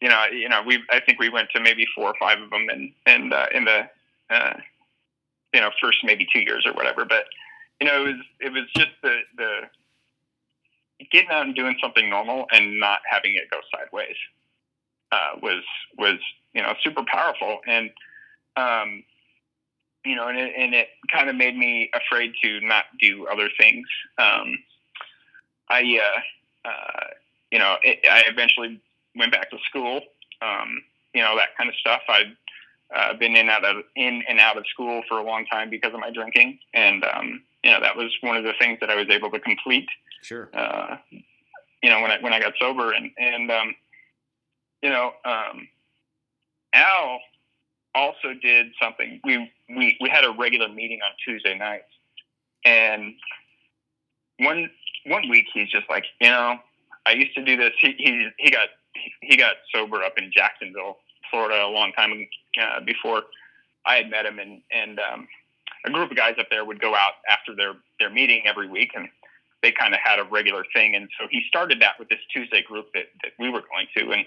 [0.00, 2.50] you know, you know, we, I think we went to maybe four or five of
[2.50, 3.88] them, and and uh, in the,
[4.30, 4.54] uh,
[5.52, 7.04] you know, first maybe two years or whatever.
[7.04, 7.24] But
[7.80, 9.60] you know, it was it was just the the
[11.10, 14.16] getting out and doing something normal and not having it go sideways
[15.12, 15.62] uh, was
[15.98, 16.18] was
[16.54, 17.90] you know super powerful and
[18.56, 19.04] um,
[20.04, 23.48] you know, and it, and it kind of made me afraid to not do other
[23.58, 23.86] things.
[24.18, 24.58] Um,
[25.68, 27.06] I, uh, uh,
[27.50, 28.80] you know, it, I eventually
[29.14, 30.00] went back to school.
[30.42, 30.82] Um,
[31.14, 32.00] you know, that kind of stuff.
[32.08, 32.36] I'd
[32.94, 35.92] uh, been in out of in and out of school for a long time because
[35.92, 38.96] of my drinking, and um, you know, that was one of the things that I
[38.96, 39.88] was able to complete.
[40.22, 40.48] Sure.
[40.54, 40.96] Uh,
[41.82, 43.74] you know, when I when I got sober, and and um,
[44.82, 45.68] you know, um,
[46.72, 47.20] Al
[47.94, 49.20] also did something.
[49.24, 51.90] We we we had a regular meeting on Tuesday nights,
[52.64, 53.14] and
[54.38, 54.70] one
[55.06, 56.58] one week he's just like, you know,
[57.06, 57.72] I used to do this.
[57.80, 58.68] He he he got
[59.22, 60.98] he got sober up in Jacksonville,
[61.30, 62.26] Florida, a long time
[62.60, 63.22] uh, before
[63.86, 65.28] I had met him, and and um,
[65.84, 68.92] a group of guys up there would go out after their their meeting every week,
[68.94, 69.08] and
[69.62, 70.94] they kind of had a regular thing.
[70.94, 74.12] And so he started that with this Tuesday group that that we were going to,
[74.12, 74.24] and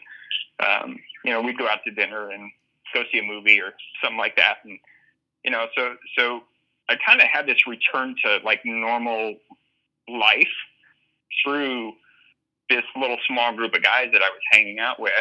[0.60, 2.52] um, you know, we'd go out to dinner and
[2.94, 4.80] go see a movie or something like that, and
[5.44, 6.44] you know, so so
[6.90, 9.36] I kind of had this return to like normal
[10.08, 10.48] life
[11.44, 11.94] through
[12.70, 15.12] this little small group of guys that I was hanging out with,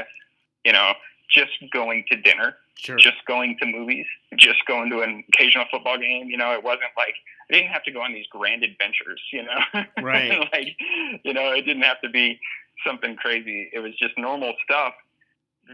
[0.64, 0.92] you know,
[1.28, 2.96] just going to dinner, sure.
[2.96, 4.06] just going to movies,
[4.36, 6.28] just going to an occasional football game.
[6.28, 7.14] You know, it wasn't like
[7.50, 9.20] I didn't have to go on these grand adventures.
[9.32, 10.38] You know, right?
[10.52, 10.76] like,
[11.24, 12.38] you know, it didn't have to be
[12.86, 13.70] something crazy.
[13.72, 14.94] It was just normal stuff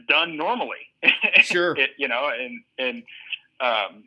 [0.08, 0.76] done normally.
[1.42, 1.76] Sure.
[1.76, 3.02] it, you know, and and
[3.60, 4.04] um,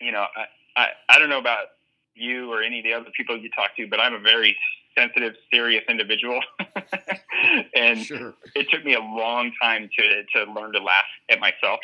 [0.00, 0.46] you know, I,
[0.80, 1.66] I I don't know about
[2.14, 4.56] you or any of the other people you talk to, but I'm a very
[5.00, 6.40] sensitive, serious individual,
[7.74, 8.34] and sure.
[8.54, 11.80] it took me a long time to to learn to laugh at myself.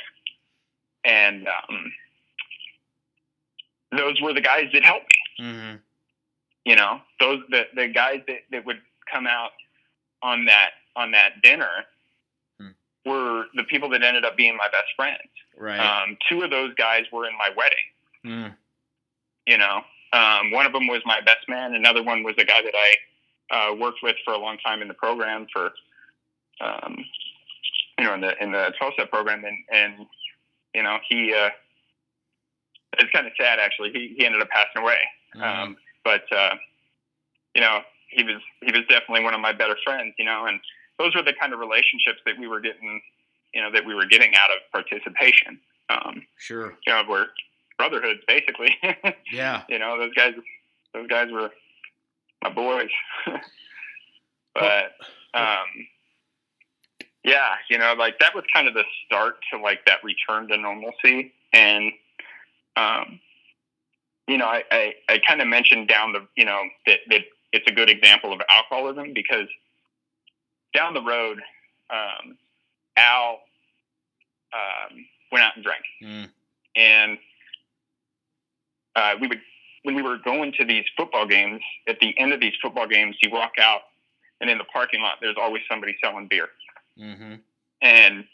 [1.05, 1.93] And um,
[3.97, 5.07] those were the guys that helped
[5.39, 5.47] me.
[5.47, 5.77] Mm-hmm.
[6.65, 9.51] You know, those the the guys that, that would come out
[10.23, 11.71] on that on that dinner
[12.61, 12.69] hmm.
[13.05, 15.21] were the people that ended up being my best friends.
[15.57, 15.79] Right.
[15.79, 17.77] Um, two of those guys were in my wedding.
[18.25, 18.55] Mm.
[19.47, 21.75] You know, um, one of them was my best man.
[21.75, 24.89] Another one was a guy that I uh, worked with for a long time in
[24.89, 25.71] the program for,
[26.61, 26.97] um,
[27.99, 30.07] you know, in the in the 12 step program, and and
[30.75, 31.51] you know he uh,
[32.99, 33.91] it's kind of sad actually.
[33.93, 34.99] He he ended up passing away,
[35.35, 35.43] mm.
[35.43, 36.55] um, but uh,
[37.55, 40.15] you know he was he was definitely one of my better friends.
[40.19, 40.61] You know, and
[40.99, 43.01] those were the kind of relationships that we were getting,
[43.55, 45.59] you know, that we were getting out of participation.
[45.89, 46.77] Um, sure.
[46.87, 47.27] You know, where
[47.79, 48.77] brotherhood, basically.
[49.33, 49.63] yeah.
[49.69, 50.35] You know, those guys,
[50.93, 51.51] those guys were
[52.43, 52.91] my boys.
[54.55, 54.93] but,
[55.35, 55.67] um,
[57.25, 60.57] yeah, you know, like that was kind of the start to like that return to
[60.57, 61.33] normalcy.
[61.53, 61.93] And,
[62.77, 63.21] um,
[64.29, 67.67] you know, I, I, I kind of mentioned down the, you know, that, that it's
[67.69, 69.49] a good example of alcoholism because
[70.75, 71.41] down the road,
[71.91, 72.37] um,
[72.97, 73.41] Al,
[74.53, 75.83] um, went out and drank.
[76.03, 76.29] Mm.
[76.77, 77.19] And
[78.97, 79.41] uh, we would
[79.83, 81.61] when we were going to these football games.
[81.87, 83.83] At the end of these football games, you walk out,
[84.41, 86.49] and in the parking lot, there's always somebody selling beer.
[86.99, 87.35] Mm-hmm.
[87.83, 88.25] And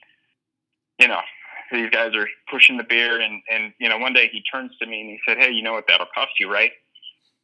[0.99, 1.21] you know,
[1.71, 4.87] these guys are pushing the beer, and and you know, one day he turns to
[4.87, 6.73] me and he said, "Hey, you know what that'll cost you, right?"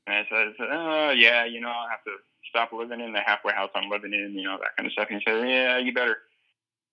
[0.06, 2.12] And I said, "Oh yeah, you know, I'll have to
[2.48, 5.08] stop living in the halfway house I'm living in, you know, that kind of stuff."
[5.10, 6.18] And he said, "Yeah, you better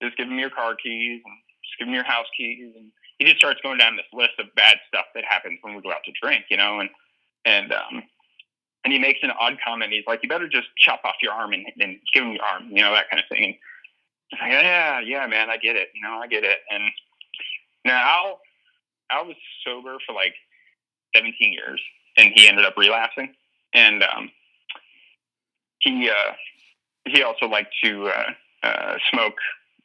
[0.02, 1.34] just give him your car keys and
[1.64, 4.46] just give him your house keys and." He just starts going down this list of
[4.54, 6.90] bad stuff that happens when we go out to drink, you know, and
[7.44, 8.02] and um,
[8.84, 9.92] and he makes an odd comment.
[9.92, 12.68] He's like, "You better just chop off your arm and, and give him your arm,"
[12.70, 13.44] you know, that kind of thing.
[14.32, 16.58] And like, yeah, yeah, man, I get it, you know, I get it.
[16.70, 16.90] And
[17.84, 18.40] now Al,
[19.10, 20.34] Al was sober for like
[21.14, 21.80] 17 years,
[22.18, 23.34] and he ended up relapsing,
[23.72, 24.30] and um,
[25.78, 26.32] he uh,
[27.06, 28.30] he also liked to uh,
[28.62, 29.38] uh, smoke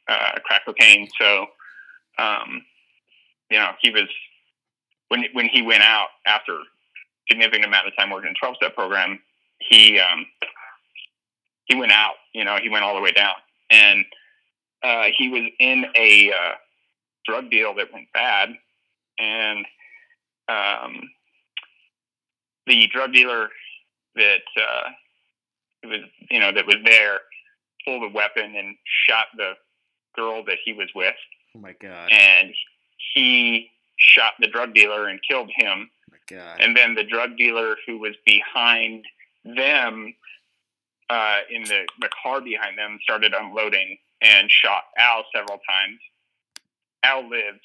[0.08, 1.46] uh, crack cocaine, so.
[2.18, 2.62] Um,
[3.52, 4.08] you know, he was
[5.08, 6.58] when when he went out after
[7.28, 9.20] significant amount of time working in twelve step program,
[9.58, 10.24] he um,
[11.66, 12.14] he went out.
[12.32, 13.34] You know, he went all the way down,
[13.70, 14.06] and
[14.82, 16.54] uh, he was in a uh,
[17.26, 18.48] drug deal that went bad,
[19.18, 19.66] and
[20.48, 21.10] um,
[22.66, 23.48] the drug dealer
[24.14, 24.88] that uh,
[25.84, 27.18] was you know that was there
[27.84, 29.52] pulled a weapon and shot the
[30.16, 31.14] girl that he was with.
[31.54, 32.10] Oh my god!
[32.10, 32.54] And
[33.14, 35.90] he shot the drug dealer and killed him.
[36.32, 39.04] Oh and then the drug dealer who was behind
[39.44, 40.14] them
[41.10, 45.98] uh, in the, the car behind them started unloading and shot Al several times.
[47.02, 47.60] Al lived,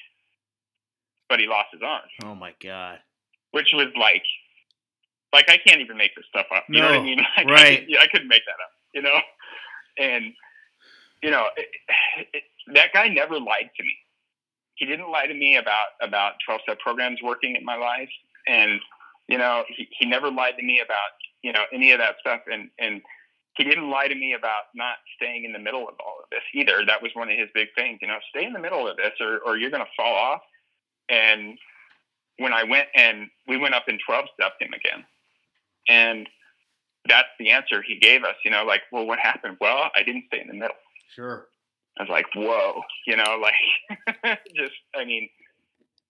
[1.29, 2.01] but he lost his arm.
[2.23, 2.99] Oh my god!
[3.51, 4.23] Which was like,
[5.31, 6.65] like I can't even make this stuff up.
[6.67, 7.19] You no, know what I mean?
[7.37, 7.81] Like, right?
[7.81, 8.71] I, could, I couldn't make that up.
[8.93, 9.19] You know,
[9.99, 10.33] and
[11.21, 11.67] you know it,
[12.33, 13.93] it, that guy never lied to me
[14.77, 18.09] he didn't lie to me about about 12 step programs working in my life
[18.47, 18.79] and
[19.27, 21.11] you know he, he never lied to me about
[21.43, 23.01] you know any of that stuff and and
[23.57, 26.43] he didn't lie to me about not staying in the middle of all of this
[26.53, 26.85] either.
[26.85, 29.13] That was one of his big things, you know, stay in the middle of this
[29.19, 30.41] or, or you're going to fall off.
[31.09, 31.57] And
[32.37, 35.03] when I went and we went up and 12 stepped him again.
[35.89, 36.29] And
[37.09, 39.57] that's the answer he gave us, you know, like, well, what happened?
[39.59, 40.75] Well, I didn't stay in the middle.
[41.15, 41.47] Sure.
[41.99, 45.29] I was like, whoa, you know, like just, I mean,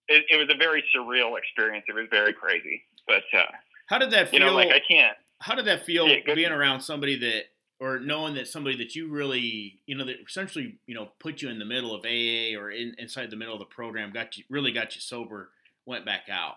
[0.08, 1.84] it, it, was a very surreal experience.
[1.88, 2.82] It was very crazy.
[3.06, 3.44] But uh,
[3.86, 4.40] how did that feel?
[4.40, 5.16] You know, like I can't.
[5.40, 7.44] How did that feel yeah, being around somebody that,
[7.80, 11.48] or knowing that somebody that you really, you know, that essentially, you know, put you
[11.48, 14.44] in the middle of AA or in, inside the middle of the program, got you
[14.50, 15.50] really got you sober,
[15.86, 16.56] went back out.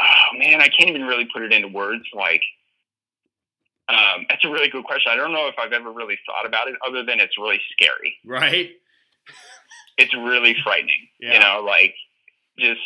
[0.00, 2.04] Oh man, I can't even really put it into words.
[2.12, 2.42] Like,
[3.88, 5.12] um, that's a really good question.
[5.12, 8.16] I don't know if I've ever really thought about it, other than it's really scary.
[8.24, 8.70] Right.
[9.96, 11.06] It's really frightening.
[11.20, 11.34] Yeah.
[11.34, 11.94] You know, like
[12.58, 12.80] just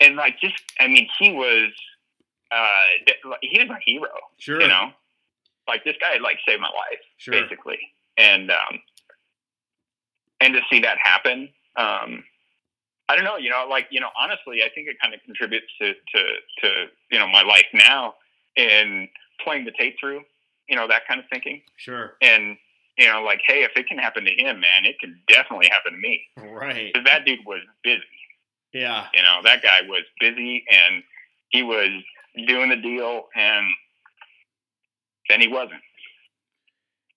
[0.00, 1.72] and like just I mean, he was
[2.52, 4.10] uh, he was my hero.
[4.38, 4.60] Sure.
[4.60, 4.90] You know,
[5.68, 7.32] like this guy like saved my life, sure.
[7.32, 7.78] basically,
[8.18, 8.80] and um,
[10.40, 12.24] and to see that happen, um,
[13.08, 13.36] I don't know.
[13.36, 16.22] You know, like you know, honestly, I think it kind of contributes to to
[16.62, 16.68] to
[17.10, 18.14] you know my life now
[18.56, 19.08] in
[19.42, 20.22] playing the tape through.
[20.68, 21.62] You know, that kind of thinking.
[21.76, 22.14] Sure.
[22.22, 22.56] And
[22.96, 25.92] you know, like, hey, if it can happen to him, man, it can definitely happen
[25.92, 26.22] to me.
[26.36, 26.92] Right.
[26.92, 28.02] Because that dude was busy.
[28.72, 29.06] Yeah.
[29.14, 31.02] You know, that guy was busy and
[31.48, 31.88] he was
[32.46, 33.66] doing the deal and
[35.28, 35.80] then he wasn't.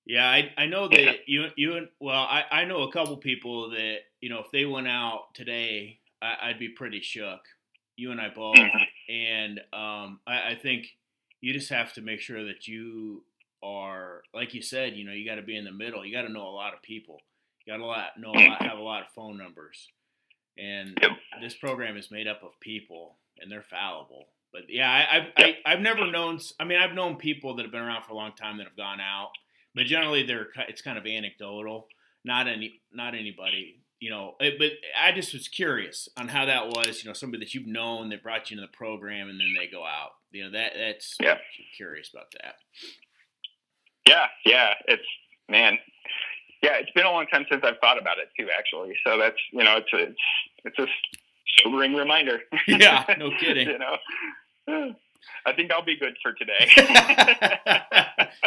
[0.06, 1.12] Yeah, I, I know that yeah.
[1.26, 4.88] you you well I, I know a couple people that you know if they went
[4.88, 7.42] out today I, would be pretty shook.
[7.96, 9.14] You and I both, mm-hmm.
[9.14, 10.88] and um, I, I think
[11.44, 13.22] you just have to make sure that you
[13.62, 14.96] are like you said.
[14.96, 16.06] You know, you got to be in the middle.
[16.06, 17.20] You got to know a lot of people.
[17.66, 19.90] You got to lot know a lot, have a lot of phone numbers,
[20.58, 20.98] and
[21.42, 24.28] this program is made up of people, and they're fallible.
[24.54, 26.40] But yeah, I, I've I, I've never known.
[26.62, 28.78] I mean, I've known people that have been around for a long time that have
[28.78, 29.32] gone out,
[29.76, 31.88] but generally they're it's kind of anecdotal.
[32.24, 33.83] Not any, not anybody.
[34.04, 37.02] You know, it, but I just was curious on how that was.
[37.02, 39.66] You know, somebody that you've known that brought you into the program, and then they
[39.66, 40.10] go out.
[40.32, 41.38] You know, that that's yeah.
[41.78, 42.56] curious about that.
[44.06, 45.08] Yeah, yeah, it's
[45.48, 45.78] man.
[46.62, 48.94] Yeah, it's been a long time since I've thought about it too, actually.
[49.08, 50.22] So that's you know, it's a it's,
[50.66, 50.88] it's a
[51.64, 52.40] sobering reminder.
[52.68, 53.70] Yeah, no kidding.
[53.70, 54.96] you know,
[55.46, 56.70] I think I'll be good for today.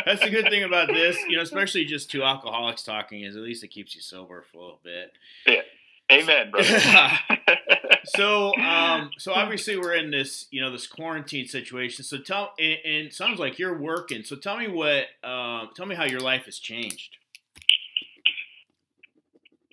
[0.05, 3.43] That's the good thing about this, you know, especially just two alcoholics talking, is at
[3.43, 5.13] least it keeps you sober for a little bit.
[5.47, 5.63] Yeah.
[6.11, 6.81] Amen, brother.
[8.05, 12.05] so, um, so obviously we're in this, you know, this quarantine situation.
[12.05, 14.23] So tell, and, and sounds like you're working.
[14.23, 17.17] So tell me what, uh, tell me how your life has changed.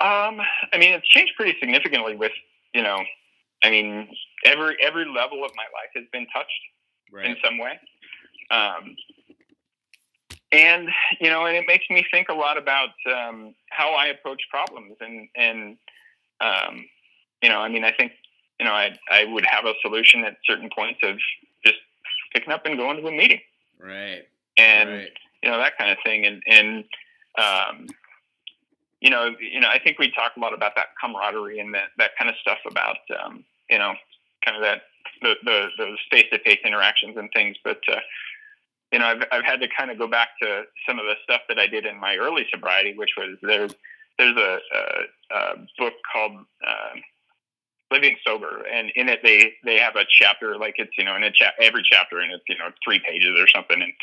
[0.02, 0.42] Um,
[0.74, 2.32] I mean, it's changed pretty significantly with,
[2.74, 2.98] you know,
[3.63, 4.10] I mean,
[4.44, 6.52] every every level of my life has been touched
[7.13, 7.26] right.
[7.26, 7.80] in some way.
[8.52, 8.95] Um,
[10.52, 14.41] and you know, and it makes me think a lot about um, how I approach
[14.49, 15.78] problems, and and
[16.41, 16.86] um,
[17.41, 18.12] you know, I mean, I think
[18.60, 21.17] you know, I I would have a solution at certain points of
[21.65, 21.80] just
[22.34, 23.41] picking up and going to a meeting,
[23.80, 25.12] right, and right.
[25.41, 26.84] you know that kind of thing, and and
[27.38, 27.88] um,
[29.02, 31.89] you know, you know, I think we talk a lot about that camaraderie and that
[31.97, 33.93] that kind of stuff about um, you know,
[34.45, 34.84] kind of that
[35.22, 37.58] the, the those face to face interactions and things.
[37.63, 38.00] But uh,
[38.92, 41.42] you know, I've I've had to kind of go back to some of the stuff
[41.50, 43.74] that I did in my early sobriety, which was there's
[44.18, 47.00] there's a, a, a book called uh,
[47.92, 51.24] Living Sober, and in it they they have a chapter like it's you know in
[51.24, 53.94] a cha- every chapter and it's you know three pages or something, and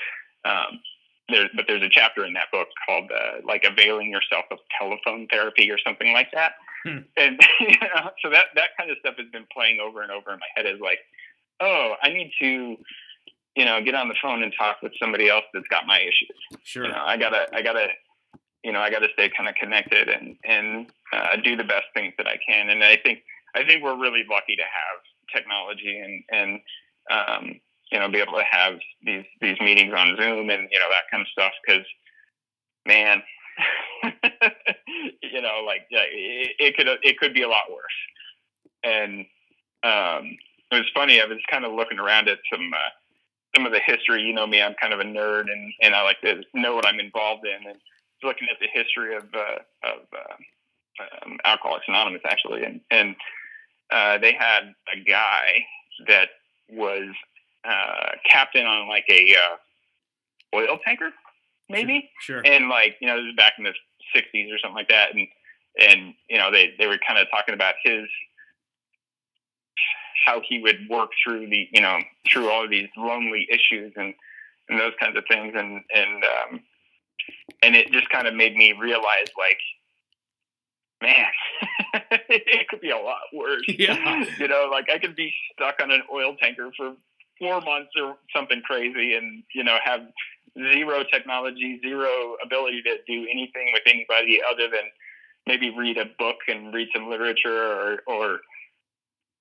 [0.44, 0.80] um,
[1.28, 5.26] there's but there's a chapter in that book called uh, like availing yourself of telephone
[5.30, 6.52] therapy or something like that.
[7.16, 10.32] And you know, so that that kind of stuff has been playing over and over
[10.32, 10.98] in my head is like,
[11.60, 12.76] oh, I need to,
[13.54, 16.62] you know, get on the phone and talk with somebody else that's got my issues.
[16.64, 16.86] Sure.
[16.86, 17.88] You know, I gotta I gotta
[18.64, 22.14] you know I gotta stay kind of connected and and uh, do the best things
[22.16, 22.70] that I can.
[22.70, 23.20] And I think
[23.54, 25.02] I think we're really lucky to have
[25.34, 26.60] technology and and
[27.10, 28.74] um, you know, be able to have
[29.04, 31.52] these these meetings on Zoom and you know that kind of stuff.
[31.66, 31.84] Because,
[32.86, 33.22] man,
[35.22, 37.84] you know, like yeah, it, it, could it could be a lot worse.
[38.82, 39.26] And
[39.82, 40.36] um,
[40.70, 41.20] it was funny.
[41.20, 42.90] I was kind of looking around at some uh,
[43.54, 44.22] some of the history.
[44.22, 46.86] You know me, I'm kind of a nerd, and and I like to know what
[46.86, 47.68] I'm involved in.
[47.68, 47.78] And
[48.22, 53.16] looking at the history of uh, of uh, um, Alcoholics Anonymous, actually, and and
[53.90, 55.64] uh, they had a guy
[56.06, 56.28] that
[56.70, 57.08] was
[57.64, 61.10] uh, captain on like a uh, oil tanker,
[61.70, 62.10] maybe.
[62.20, 62.42] Sure.
[62.44, 63.74] And like you know, this is back in the
[64.14, 65.26] '60s or something like that, and
[65.78, 68.06] and you know they they were kind of talking about his
[70.26, 71.98] how he would work through the you know
[72.30, 74.14] through all of these lonely issues and
[74.70, 75.52] and those kinds of things.
[75.54, 76.60] And, and, um,
[77.62, 79.58] and it just kind of made me realize like,
[81.02, 81.26] man,
[82.28, 83.62] it could be a lot worse.
[83.68, 84.24] Yeah.
[84.38, 86.94] You know, like I could be stuck on an oil tanker for
[87.38, 90.00] four months or something crazy and, you know, have
[90.58, 94.84] zero technology, zero ability to do anything with anybody other than
[95.46, 98.40] maybe read a book and read some literature or, or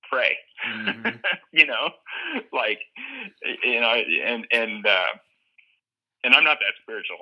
[0.10, 0.38] pray,
[0.68, 1.18] mm-hmm.
[1.52, 1.90] you know,
[2.52, 2.80] like,
[3.64, 3.94] you know,
[4.26, 5.18] and, and, uh,
[6.24, 7.18] and I'm not that spiritual.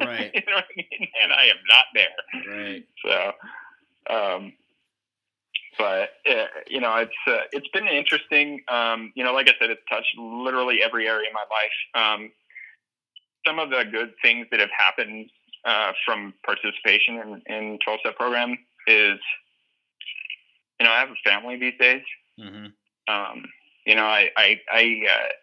[0.00, 0.30] Right.
[0.34, 1.08] you know what I mean?
[1.22, 2.56] And I am not there.
[2.56, 2.84] Right.
[3.04, 4.52] So, um,
[5.78, 8.62] but uh, you know, it's uh, it's been interesting.
[8.68, 12.20] Um, you know, like I said, it's touched literally every area of my life.
[12.20, 12.30] Um,
[13.46, 15.30] some of the good things that have happened
[15.64, 19.18] uh, from participation in, in 12 step program is,
[20.78, 22.02] you know, I have a family these days.
[22.38, 22.66] Mm-hmm.
[23.12, 23.44] Um,
[23.86, 25.00] you know, I I, I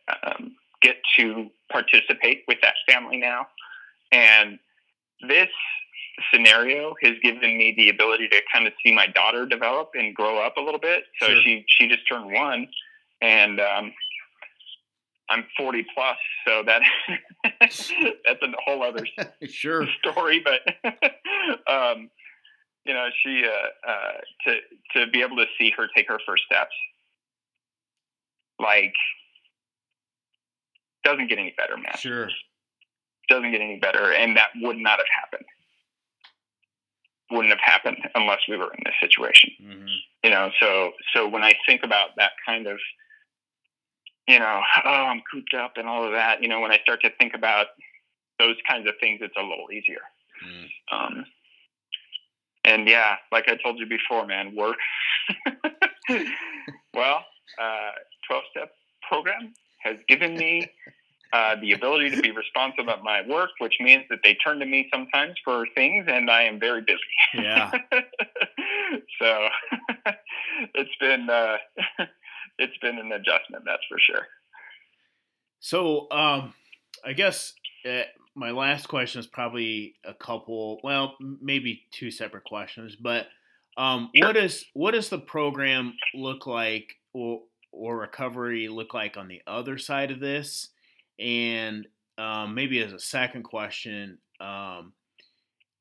[0.07, 3.47] uh, um, get to participate with that family now,
[4.11, 4.59] and
[5.27, 5.49] this
[6.33, 10.39] scenario has given me the ability to kind of see my daughter develop and grow
[10.39, 11.03] up a little bit.
[11.19, 11.41] So sure.
[11.43, 12.67] she she just turned one,
[13.21, 13.93] and um,
[15.31, 16.81] I'm 40 plus, so that
[17.59, 19.05] that's a whole other
[19.47, 20.43] sure story.
[20.43, 20.61] But
[21.71, 22.09] um,
[22.85, 24.11] you know, she uh, uh,
[24.45, 24.55] to
[24.95, 26.75] to be able to see her take her first steps,
[28.59, 28.93] like
[31.03, 31.95] doesn't get any better, man.
[31.97, 32.29] Sure,
[33.29, 35.45] doesn't get any better, and that would not have happened
[37.31, 39.51] wouldn't have happened unless we were in this situation.
[39.61, 39.87] Mm-hmm.
[40.23, 42.77] You know, so so when I think about that kind of,
[44.27, 46.41] you know, oh, I'm cooped up and all of that.
[46.41, 47.67] You know, when I start to think about
[48.39, 50.01] those kinds of things, it's a little easier.
[50.45, 50.67] Mm.
[50.91, 51.25] Um,
[52.63, 54.77] and yeah, like I told you before, man, work.
[56.93, 57.25] well,
[57.59, 57.91] uh,
[58.27, 58.71] 12 step
[59.09, 59.53] program
[59.83, 60.69] has given me
[61.33, 64.65] uh, the ability to be responsive at my work, which means that they turn to
[64.65, 66.99] me sometimes for things, and I am very busy.
[67.33, 67.71] Yeah.
[69.21, 69.47] so
[70.75, 71.57] it's been uh,
[72.57, 74.27] it's been an adjustment, that's for sure.
[75.59, 76.53] So um,
[77.05, 77.53] I guess
[77.87, 78.03] uh,
[78.35, 83.27] my last question is probably a couple, well, maybe two separate questions, but
[83.77, 84.27] um, sure.
[84.27, 87.41] what is what does the program look like, or
[87.71, 90.69] or recovery look like on the other side of this?
[91.19, 91.87] And
[92.17, 94.93] um, maybe as a second question, um,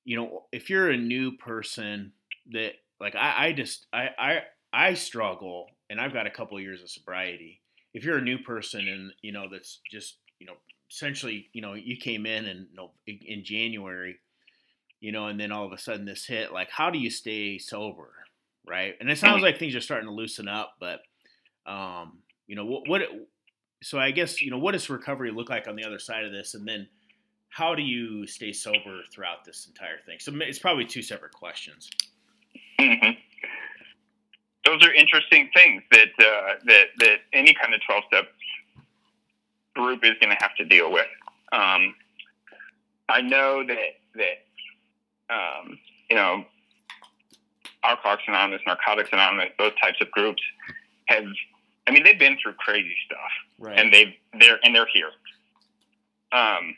[0.05, 2.13] you know, if you're a new person
[2.53, 4.43] that like I, I just I, I
[4.73, 7.61] I struggle and I've got a couple years of sobriety.
[7.93, 10.55] If you're a new person and you know that's just you know
[10.91, 14.17] essentially you know you came in and you know, in January,
[15.01, 16.53] you know, and then all of a sudden this hit.
[16.53, 18.11] Like, how do you stay sober,
[18.67, 18.95] right?
[19.01, 21.01] And it sounds like things are starting to loosen up, but
[21.67, 23.03] um, you know what what
[23.83, 26.33] so I guess you know what does recovery look like on the other side of
[26.33, 26.89] this, and then
[27.49, 30.19] how do you stay sober throughout this entire thing?
[30.21, 31.91] So it's probably two separate questions.
[32.79, 33.11] Mm-hmm.
[34.65, 38.29] Those are interesting things that uh, that that any kind of twelve step
[39.75, 41.07] group is going to have to deal with.
[41.53, 41.95] Um,
[43.09, 45.79] I know that that um,
[46.11, 46.45] you know
[47.83, 50.43] Alcoholics Anonymous, Narcotics Anonymous, those types of groups
[51.07, 51.25] have
[51.91, 53.79] I mean, they've been through crazy stuff, right.
[53.79, 55.11] and they've they're and they're here.
[56.33, 56.77] Um,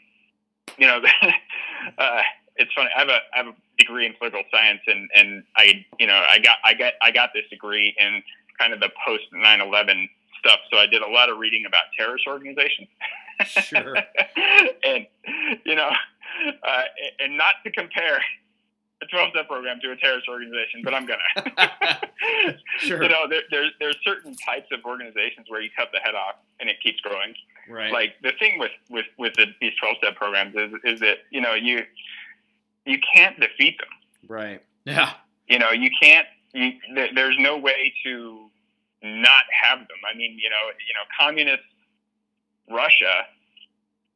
[0.79, 1.03] you know,
[1.99, 2.23] uh,
[2.57, 2.89] it's funny.
[2.97, 6.23] I have a I have a degree in political science, and and I you know
[6.29, 8.23] I got I got I got this degree in
[8.59, 10.09] kind of the post 9/11
[10.39, 10.61] stuff.
[10.71, 12.89] So I did a lot of reading about terrorist organizations.
[13.47, 13.97] Sure.
[14.85, 15.07] and
[15.65, 15.91] you know,
[16.47, 16.83] uh,
[17.21, 18.21] and not to compare
[19.03, 22.59] a 12 step program to a terrorist organization, but I'm gonna.
[22.79, 23.03] sure.
[23.03, 26.37] You know, there, there, there's certain types of organizations where you cut the head off
[26.61, 27.35] and it keeps growing.
[27.69, 27.93] Right.
[27.93, 31.41] Like the thing with with with the, these 12 step programs is is that you
[31.41, 31.83] know you
[32.87, 33.89] you can't defeat them.
[34.29, 34.63] Right.
[34.85, 35.13] Yeah.
[35.49, 36.27] You know, you can't.
[36.55, 36.73] You,
[37.15, 38.51] there's no way to
[39.03, 39.99] not have them.
[40.13, 41.63] I mean, you know, you know, communist
[42.71, 43.27] Russia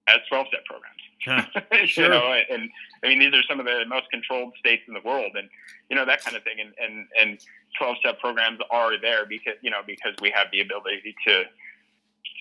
[0.07, 1.91] has 12 step programs.
[1.91, 2.05] sure.
[2.05, 2.71] you know, and
[3.03, 5.49] I mean, these are some of the most controlled states in the world, and
[5.91, 6.59] you know that kind of thing.
[6.61, 7.41] And and and
[7.79, 11.45] twelve step programs are there because you know because we have the ability to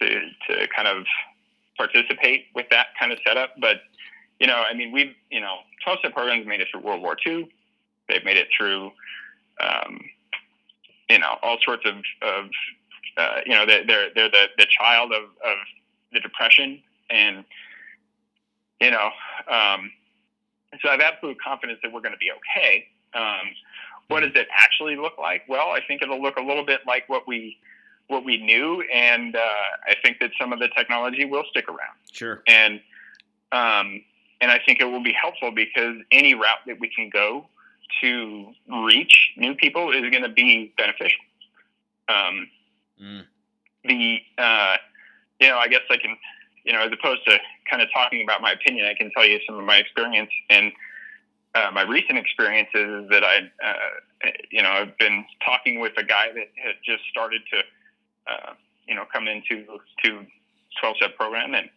[0.01, 0.19] to
[0.49, 1.05] to kind of
[1.77, 3.51] participate with that kind of setup.
[3.59, 3.77] But
[4.39, 7.17] you know, I mean, we've you know, twelve step programs made it through World War
[7.25, 7.49] II.
[8.07, 8.91] They've made it through,
[9.59, 9.99] um,
[11.09, 12.49] you know, all sorts of of
[13.17, 15.57] uh, you know, they're they're, they're the the child of of
[16.11, 17.45] the depression and
[18.81, 19.09] you know,
[19.49, 19.91] um,
[20.81, 22.87] so I have absolute confidence that we're going to be okay.
[23.13, 23.51] Um,
[24.07, 25.43] what does it actually look like?
[25.47, 27.57] Well, I think it'll look a little bit like what we
[28.07, 31.97] what we knew, and uh, I think that some of the technology will stick around.
[32.11, 32.43] Sure.
[32.47, 32.79] And
[33.51, 34.03] um,
[34.45, 37.47] and I think it will be helpful because any route that we can go
[38.01, 38.53] to
[38.85, 41.23] reach new people is going to be beneficial.
[42.07, 42.47] Um,
[43.01, 43.23] mm.
[43.85, 44.77] The uh,
[45.39, 46.15] you know, I guess I can,
[46.63, 49.39] you know, as opposed to kind of talking about my opinion, I can tell you
[49.47, 50.71] some of my experience and
[51.55, 56.03] uh, my recent experiences is that I, uh, you know, I've been talking with a
[56.03, 57.57] guy that had just started to,
[58.31, 58.53] uh,
[58.87, 59.65] you know, come into
[60.03, 60.25] to
[60.81, 61.67] 12 step program and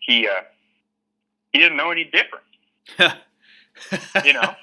[0.00, 0.42] he, uh,
[1.52, 2.44] he didn't know any different.
[4.24, 4.54] you know,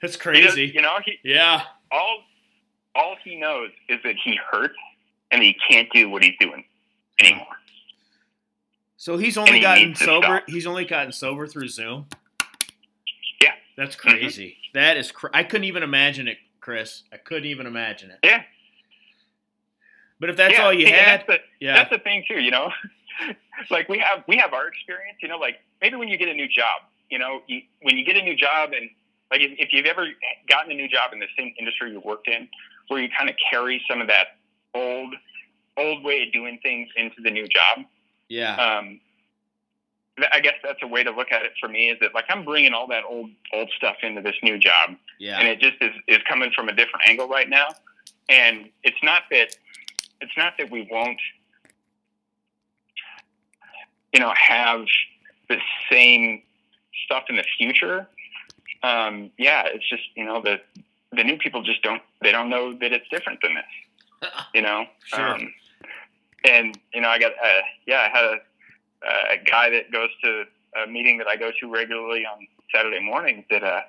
[0.00, 0.70] that's crazy.
[0.74, 1.62] you know, he, yeah.
[1.90, 2.22] All,
[2.94, 4.74] all he knows is that he hurts
[5.30, 6.64] and he can't do what he's doing
[7.20, 7.46] anymore.
[8.96, 10.42] So he's only gotten sober.
[10.48, 12.06] He's only gotten sober through Zoom.
[13.40, 14.48] Yeah, that's crazy.
[14.48, 14.78] Mm-hmm.
[14.78, 15.12] That is.
[15.12, 17.04] Cr- I couldn't even imagine it, Chris.
[17.12, 18.18] I couldn't even imagine it.
[18.24, 18.42] Yeah.
[20.18, 22.40] But if that's yeah, all you had, that's the, yeah, that's the thing too.
[22.40, 22.72] You know,
[23.70, 25.18] like we have we have our experience.
[25.22, 28.04] You know, like maybe when you get a new job, you know, you, when you
[28.04, 28.90] get a new job and
[29.30, 30.06] like if, if you've ever
[30.48, 32.48] gotten a new job in the same industry you worked in,
[32.88, 34.38] where you kind of carry some of that
[34.74, 35.14] old
[35.76, 37.84] old way of doing things into the new job
[38.28, 38.54] yeah.
[38.56, 39.00] Um,
[40.32, 41.90] I guess that's a way to look at it for me.
[41.90, 45.38] Is that like I'm bringing all that old old stuff into this new job, yeah,
[45.38, 47.68] and it just is is coming from a different angle right now.
[48.28, 49.56] And it's not that
[50.20, 51.20] it's not that we won't,
[54.12, 54.84] you know, have
[55.48, 55.58] the
[55.90, 56.42] same
[57.04, 58.06] stuff in the future.
[58.82, 60.60] Um, yeah, it's just you know the
[61.12, 64.30] the new people just don't they don't know that it's different than this.
[64.54, 64.84] You know.
[65.04, 65.34] sure.
[65.34, 65.52] Um,
[66.44, 70.44] and you know, I got uh, yeah, I had a, a guy that goes to
[70.82, 73.44] a meeting that I go to regularly on Saturday mornings.
[73.50, 73.80] That uh,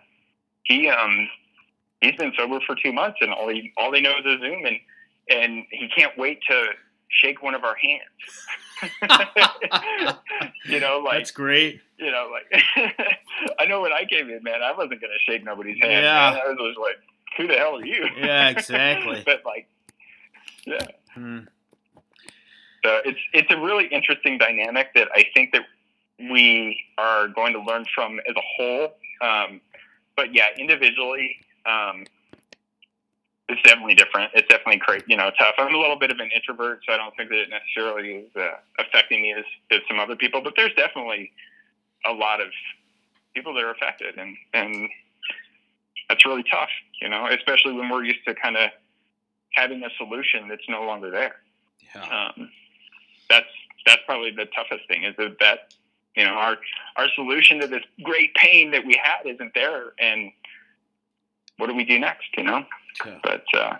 [0.63, 1.29] he um
[2.01, 4.77] he's been sober for two months, and all he all he knows is Zoom, and
[5.29, 6.67] and he can't wait to
[7.09, 8.01] shake one of our hands.
[10.65, 11.81] you know, like that's great.
[11.97, 12.63] You know, like
[13.59, 15.91] I know when I came in, man, I wasn't gonna shake nobody's hand.
[15.91, 16.41] Yeah, man.
[16.41, 16.95] I was like,
[17.37, 19.23] "Who the hell are you?" Yeah, exactly.
[19.25, 19.67] but like,
[20.65, 20.87] yeah.
[21.13, 21.39] Hmm.
[22.83, 25.63] So it's it's a really interesting dynamic that I think that
[26.19, 28.93] we are going to learn from as a whole.
[29.21, 29.61] Um,
[30.15, 31.35] but yeah, individually,
[31.65, 32.05] um,
[33.49, 34.31] it's definitely different.
[34.35, 35.55] It's definitely crazy, you know, tough.
[35.57, 38.35] I'm a little bit of an introvert, so I don't think that it necessarily is
[38.35, 40.41] uh, affecting me as, as some other people.
[40.41, 41.31] But there's definitely
[42.05, 42.47] a lot of
[43.33, 44.89] people that are affected, and and
[46.07, 46.69] that's really tough,
[47.01, 48.69] you know, especially when we're used to kind of
[49.51, 51.35] having a solution that's no longer there.
[51.95, 52.31] Yeah.
[52.37, 52.51] Um,
[53.29, 53.47] that's
[53.85, 55.73] that's probably the toughest thing is that, that
[56.15, 56.57] you know our
[56.97, 60.31] our solution to this great pain that we had isn't there and
[61.59, 62.63] what do we do next you know
[63.05, 63.19] yeah.
[63.23, 63.75] but uh,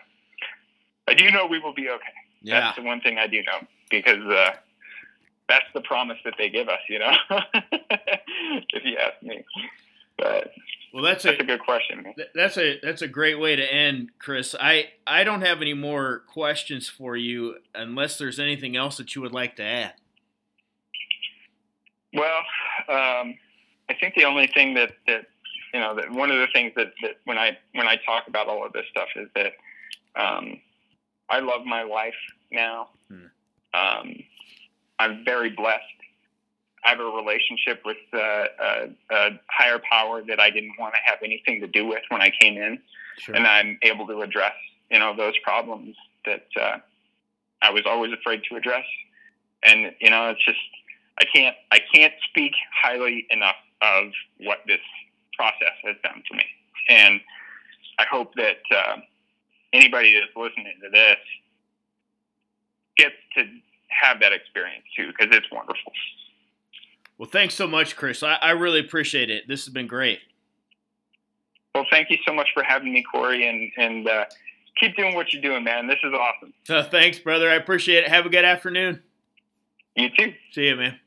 [1.08, 2.06] i do know we will be okay
[2.42, 2.60] yeah.
[2.60, 4.52] that's the one thing i do know because uh,
[5.48, 7.12] that's the promise that they give us you know
[8.70, 9.44] if you ask me
[10.18, 10.52] but
[10.94, 12.14] well, that's, that's a, a, good question.
[12.34, 14.56] That's a that's a great way to end, Chris.
[14.60, 19.22] I I don't have any more questions for you unless there's anything else that you
[19.22, 19.94] would like to add.
[22.14, 22.40] Well,
[22.90, 23.36] um,
[23.88, 25.28] I think the only thing that that
[25.74, 28.47] you know that one of the things that, that when I when I talk about
[28.47, 29.53] all of this stuff is that
[30.15, 30.59] um,
[31.30, 32.13] I love my life
[32.51, 32.89] now.
[33.07, 33.26] Hmm.
[33.74, 34.24] Um,
[34.97, 35.84] I'm very blessed
[36.84, 40.99] I have a relationship with uh, a, a, higher power that I didn't want to
[41.05, 42.80] have anything to do with when I came in,
[43.17, 43.36] sure.
[43.36, 44.53] and I'm able to address
[44.89, 45.95] you know those problems
[46.26, 46.78] that uh,
[47.61, 48.86] I was always afraid to address.
[49.63, 50.59] And you know, it's just
[51.20, 54.80] I can't I can't speak highly enough of what this
[55.40, 56.44] process has done for me,
[56.90, 57.22] and
[57.98, 58.98] I hope that uh,
[59.72, 61.18] anybody that's listening to this
[62.98, 63.46] gets to
[63.88, 65.94] have that experience too, because it's wonderful.
[67.18, 68.22] Well, thanks so much, Chris.
[68.22, 69.48] I, I really appreciate it.
[69.48, 70.20] This has been great.
[71.74, 74.26] Well, thank you so much for having me, Corey, and and uh,
[74.78, 75.88] keep doing what you're doing, man.
[75.88, 76.54] This is awesome.
[76.66, 77.50] So, thanks, brother.
[77.50, 78.10] I appreciate it.
[78.10, 79.02] Have a good afternoon.
[79.96, 80.34] You too.
[80.52, 81.00] See you, man.